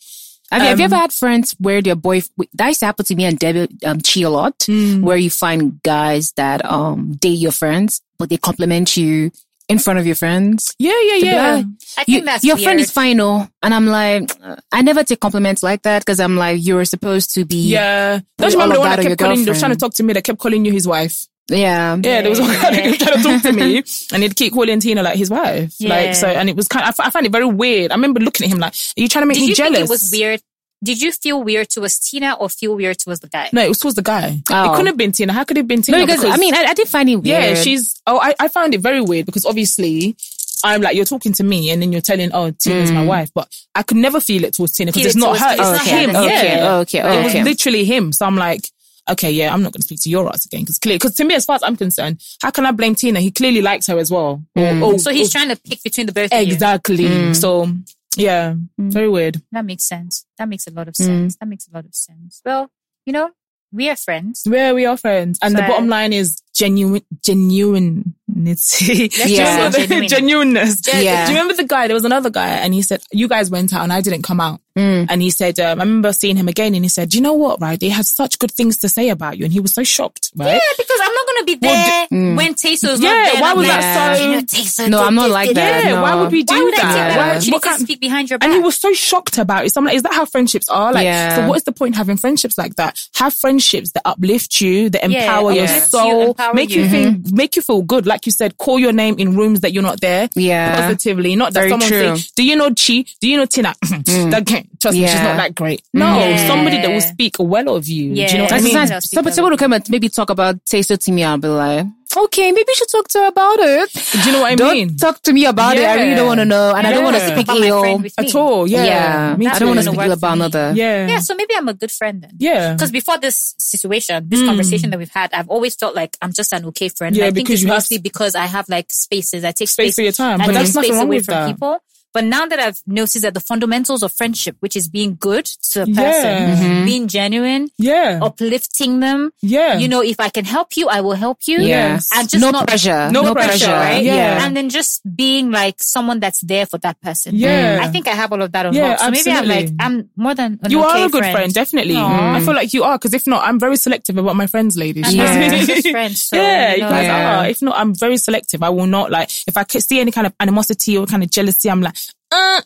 [0.52, 2.22] Have, you- have you Um, ever had friends where their boy
[2.54, 5.00] that used to happen to me and Debbie um, Chi a lot, Mm.
[5.02, 9.30] where you find guys that um date your friends, but they compliment you
[9.70, 10.74] in front of your friends.
[10.78, 11.54] Yeah, yeah, To yeah.
[11.54, 11.64] like,
[11.98, 12.64] I think You- that's your weird.
[12.64, 14.30] friend is fine, oh, and I'm like,
[14.72, 18.20] I never take compliments like that because I'm like, you're supposed to be, Yeah.
[18.38, 19.94] Don't you remember the of one that that kept calling, they was trying to talk
[19.94, 21.26] to me, that kept calling you his wife.
[21.48, 24.36] yeah, Yeah, there was one guy that kept trying to talk to me and he'd
[24.36, 25.74] keep calling Tina like his wife.
[25.78, 25.88] Yeah.
[25.88, 27.90] Like, so, and it was kind of, I f- I find it very weird.
[27.90, 29.76] I remember looking at him like, are you trying to make Did me you jealous?
[29.78, 30.40] think it was weird?
[30.82, 33.50] Did you feel weird towards Tina or feel weird towards the guy?
[33.52, 34.40] No, it was towards the guy.
[34.50, 34.64] Oh.
[34.64, 35.32] It couldn't have been Tina.
[35.32, 35.98] How could it have been Tina?
[35.98, 37.26] no, because, I mean, I, I did find it weird.
[37.26, 40.16] yeah, she's, oh, I, I found it very weird because obviously
[40.64, 43.48] I'm like, you're talking to me and then you're telling, oh, Tina's my wife, but
[43.74, 46.10] I could never feel it towards Tina because it's not her, it's It's not him.
[46.14, 46.74] her, Yeah.
[46.78, 48.12] okay, okay, It was literally him.
[48.12, 48.66] So I'm like,
[49.10, 51.24] okay, yeah, I'm not going to speak to your ass again because clearly, because to
[51.24, 53.20] me, as far as I'm concerned, how can I blame Tina?
[53.20, 54.42] He clearly likes her as well.
[54.56, 54.82] Mm.
[54.82, 56.52] or- So he's or- trying to pick between the both of you.
[56.52, 57.04] exactly.
[57.04, 57.36] Mm.
[57.36, 57.68] So
[58.16, 59.42] yeah, very weird.
[59.52, 60.26] That makes sense.
[60.38, 61.04] That makes a lot of Mm.
[61.06, 61.36] sense.
[61.36, 62.40] That makes a lot of sense.
[62.44, 62.70] Well,
[63.06, 63.30] you know,
[63.72, 64.42] we are friends.
[64.46, 68.80] Where we are friends, and the bottom line is genuine, genuineness.
[68.82, 69.70] Yeah.
[69.70, 70.08] Genuine.
[70.08, 70.80] genuineness.
[70.86, 71.26] Yeah.
[71.26, 71.86] Do you remember the guy?
[71.88, 74.40] There was another guy, and he said, "You guys went out, and I didn't come
[74.40, 75.06] out." Mm.
[75.10, 77.60] And he said, um, "I remember seeing him again, and he said, you know what?
[77.60, 77.78] Right?
[77.78, 80.30] They had such good things to say about you," and he was so shocked.
[80.36, 80.54] Right?
[80.54, 82.36] Yeah, because I'm not gonna be Well, there mm.
[82.36, 83.32] when Taso's Yeah, not there.
[83.32, 85.54] and why I'm was like, that so- "You know, Taso No, I'm not this, like
[85.54, 85.84] that.
[85.84, 86.02] Yeah, no.
[86.02, 86.94] why would we do Why would I that?
[86.94, 87.16] take that?
[87.18, 88.46] Why- She needs what to kind- speak behind your back.
[88.48, 89.72] And he was so shocked about it.
[89.74, 90.92] So I'm like, is that how friendships are?
[90.92, 91.36] Like, Yeah.
[91.36, 92.98] so what is the point having friendships like that?
[93.16, 96.82] Have friendships that uplift you, that Yeah, empower your uplift you, soul, empower make you
[96.82, 96.88] you.
[96.88, 98.06] think, make you feel good.
[98.06, 100.28] Like you said, call your name in rooms that you're not there.
[100.34, 100.74] Yeah.
[100.80, 101.36] Positively.
[101.36, 102.16] Not that Very someone true.
[102.16, 103.04] say, do you know Chi?
[103.20, 103.74] Do you know Tina?
[104.10, 104.30] Mm.
[104.32, 105.82] that, can't- trust me, she's not that great.
[105.92, 106.46] No, Yeah.
[106.48, 108.14] somebody that will speak well of you.
[108.14, 108.62] Do you know what I Yeah.
[108.62, 108.74] mean?
[108.74, 109.10] That's Sometimes nice.
[109.10, 111.22] some people will come and maybe talk about Taste to me.
[111.24, 111.86] I'll be like,
[112.16, 113.92] okay, maybe you should talk to her about it.
[113.92, 114.96] Do you know what I Don't mean?
[114.96, 115.84] talk to me about it.
[115.84, 117.80] I really don't want to know, and I don't want to speak About my ill.
[117.80, 118.26] friend with me.
[118.26, 118.66] At all.
[118.66, 118.84] Yeah.
[118.84, 120.44] Yeah, Me I don't want to speak Work ill about me.
[120.44, 120.72] another.
[120.74, 121.06] Yeah.
[121.08, 122.32] Yeah, so maybe I'm a good friend then.
[122.38, 122.72] Yeah.
[122.74, 124.46] Because before this situation, this Mm.
[124.46, 127.14] conversation that we've had, I've always felt like I'm just an okay friend.
[127.16, 129.44] Yeah, I think because it's you have- mostly because I have like spaces.
[129.44, 130.40] I take Space space, for your time.
[130.40, 131.46] I But take that's nothing wrong away with from that.
[131.54, 131.78] people.
[132.12, 135.82] But now that I've noticed that the fundamentals of friendship, which is being good to
[135.82, 136.56] a person, Yeah.
[136.56, 136.84] Mhm.
[136.84, 138.18] being genuine, Yeah.
[138.22, 139.78] uplifting them, Yeah.
[139.78, 141.58] you know, if I can help you, I will help you.
[141.60, 142.08] Yeah, Yes.
[142.14, 143.10] And just no not pressure.
[143.10, 143.72] No No, pressure, pressure.
[143.72, 144.02] right?
[144.04, 144.44] Yeah.
[144.44, 147.34] And then just being like someone that's there for that person.
[147.36, 147.78] Yeah.
[147.82, 148.98] I think I have all of that on Yeah, lock.
[149.00, 149.68] So maybe I'm like.
[149.78, 151.96] I'm more than an You okay are a good friend, definitely.
[151.96, 152.36] Aw.
[152.36, 155.12] I feel like you are, because if not, I'm very selective about my friends, ladies.
[155.14, 155.48] Yeah.
[155.48, 157.40] not a so, yeah, you you guys Yeah.
[157.40, 157.46] are.
[157.48, 158.62] If not, I'm very selective.
[158.62, 161.70] I will not like if I see any kind of animosity or kind of jealousy.
[161.70, 161.94] I'm like,
[162.32, 162.60] uh,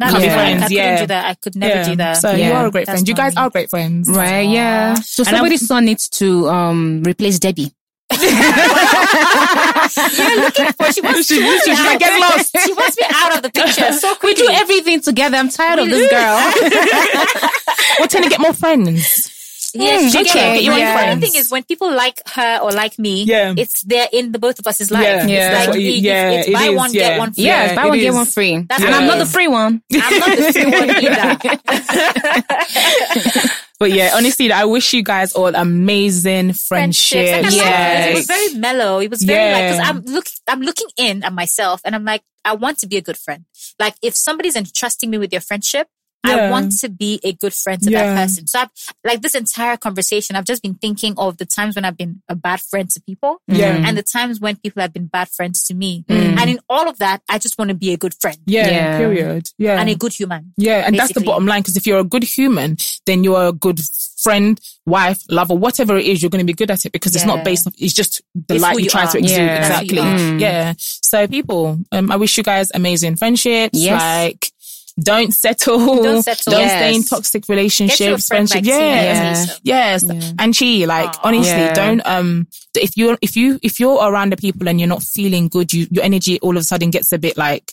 [0.00, 0.34] Not Can't be yeah.
[0.34, 1.00] friends, I couldn't yeah.
[1.00, 1.24] do that.
[1.26, 1.88] I could never yeah.
[1.90, 2.14] do that.
[2.18, 3.08] So you are a great That's friend.
[3.08, 3.42] You not guys me.
[3.42, 4.08] are great friends.
[4.10, 4.94] Right, yeah.
[4.94, 7.72] So And I'm- somebody's son needs to um replace Debbie.
[9.94, 11.98] Well, she wants, She- she wants she- me she out.
[12.00, 12.56] get lost.
[12.64, 15.36] She wants me out of the picture so We do everything together.
[15.36, 16.52] I'm tired of this girl.
[18.00, 19.31] We're trying to get more friends.
[19.74, 21.20] Yeah, Mm, she okay, gets you But want The friends.
[21.24, 23.54] thing is, when people like her or like me, Yeah.
[23.56, 25.02] it's there in the both of us' life.
[25.02, 25.22] Yeah.
[25.22, 25.64] It's Yeah.
[25.70, 27.00] like you- yeah, it's, it buy is, one yeah.
[27.08, 27.44] get one free.
[27.44, 29.48] Yeah, Yeah, buy it one get one free, That's and I'm it not the free
[29.48, 29.82] one.
[29.92, 31.38] I'm not the free one either.
[33.82, 37.26] But yeah, honestly, I wish you guys all amazing friendship.
[37.26, 37.56] Friendships.
[37.56, 37.70] Like, I it.
[37.72, 38.04] yeah.
[38.10, 39.00] It was very mellow.
[39.00, 42.22] It was very like, cause I'm look, I'm looking in at myself and I'm like,
[42.44, 43.44] I want to be a good friend.
[43.80, 45.88] Like if somebody's entrusting me with their friendship,
[46.24, 48.14] I want to be a good friend to Yeah.
[48.14, 48.46] that person.
[48.46, 48.70] So I've,
[49.04, 52.34] like this entire conversation, I've just been thinking of the times when I've been a
[52.36, 53.82] bad friend to people Yeah.
[53.86, 56.04] and the times when people have been bad friends to me.
[56.08, 56.38] Mm.
[56.38, 58.98] And in all of that, I just want to be a good friend yeah, Yeah.
[58.98, 59.50] period.
[59.58, 59.80] Yeah.
[59.80, 60.52] and a good human.
[60.56, 61.62] Yeah, and that's the bottom line.
[61.62, 63.80] Because if you're a good human, then you're a good
[64.22, 66.22] friend, wife, lover, whatever it is.
[66.22, 68.54] You're going to be good at it because it's not based on, It's just the
[68.54, 69.36] It's light who you you try to exude.
[69.38, 69.58] Yeah.
[69.58, 69.98] Exactly.
[69.98, 70.40] Mm.
[70.40, 70.74] Yeah.
[70.78, 73.76] So people, um, I wish you guys amazing friendships.
[73.78, 74.00] Yes.
[74.00, 74.51] Like.
[75.00, 76.02] Don't settle.
[76.02, 76.52] Don't settle.
[76.52, 76.70] Don't Yes.
[76.72, 77.98] stay in toxic relationships.
[77.98, 78.70] Get you a friend friendship.
[78.72, 79.40] like Tina, yes.
[79.48, 79.60] Lisa.
[79.62, 80.04] Yes.
[80.04, 80.32] Yeah.
[80.38, 81.20] And she, like, Aw.
[81.24, 81.74] honestly, Yeah.
[81.74, 85.48] don't, um, if you're, if you, if you're around the people and you're not feeling
[85.48, 87.72] good, you, your energy all of a sudden gets a bit like,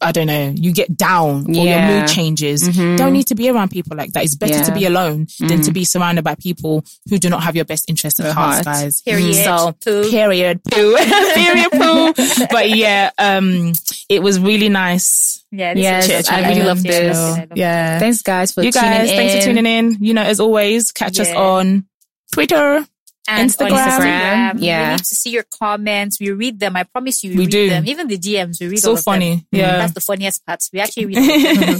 [0.00, 2.68] I don't know, you get down or your mood changes.
[2.68, 2.98] Mhm.
[2.98, 4.24] Don't need to be around people like that.
[4.24, 5.64] It's better to be alone than Mhm.
[5.64, 9.00] to be surrounded by people who do not have your best interest at heart, guys.
[9.00, 9.34] Period.
[9.44, 10.10] So, Poo.
[10.10, 10.96] period, poo,
[11.34, 12.12] period, poo.
[12.50, 13.72] But yeah, um,
[14.10, 15.42] it was really nice.
[15.50, 17.16] Yeah, this Yes, is I really love this.
[17.16, 17.48] love it.
[17.56, 17.98] Yeah.
[17.98, 19.40] Thanks, guys, for you guys, tuning thanks in.
[19.40, 19.96] for tuning in.
[20.00, 21.86] You know, as always, catch us on
[22.32, 22.86] Twitter.
[23.28, 23.72] And Instagram.
[23.72, 24.54] on Instagram.
[24.62, 24.84] Yeah.
[24.88, 26.20] We need to see your comments.
[26.20, 26.76] We read them.
[26.76, 27.68] I promise you, we, We read do.
[27.70, 27.86] them.
[27.86, 29.02] Even the DMs, we read all So of them.
[29.04, 29.36] funny.
[29.36, 29.76] Mm, yeah.
[29.78, 30.62] That's the funniest part.
[30.72, 31.16] We actually read
[31.58, 31.78] them.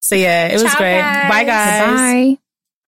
[0.00, 1.00] so yeah, it was Ciao, great.
[1.00, 1.30] guys.
[1.30, 1.96] Bye guys.
[2.36, 2.38] Bye.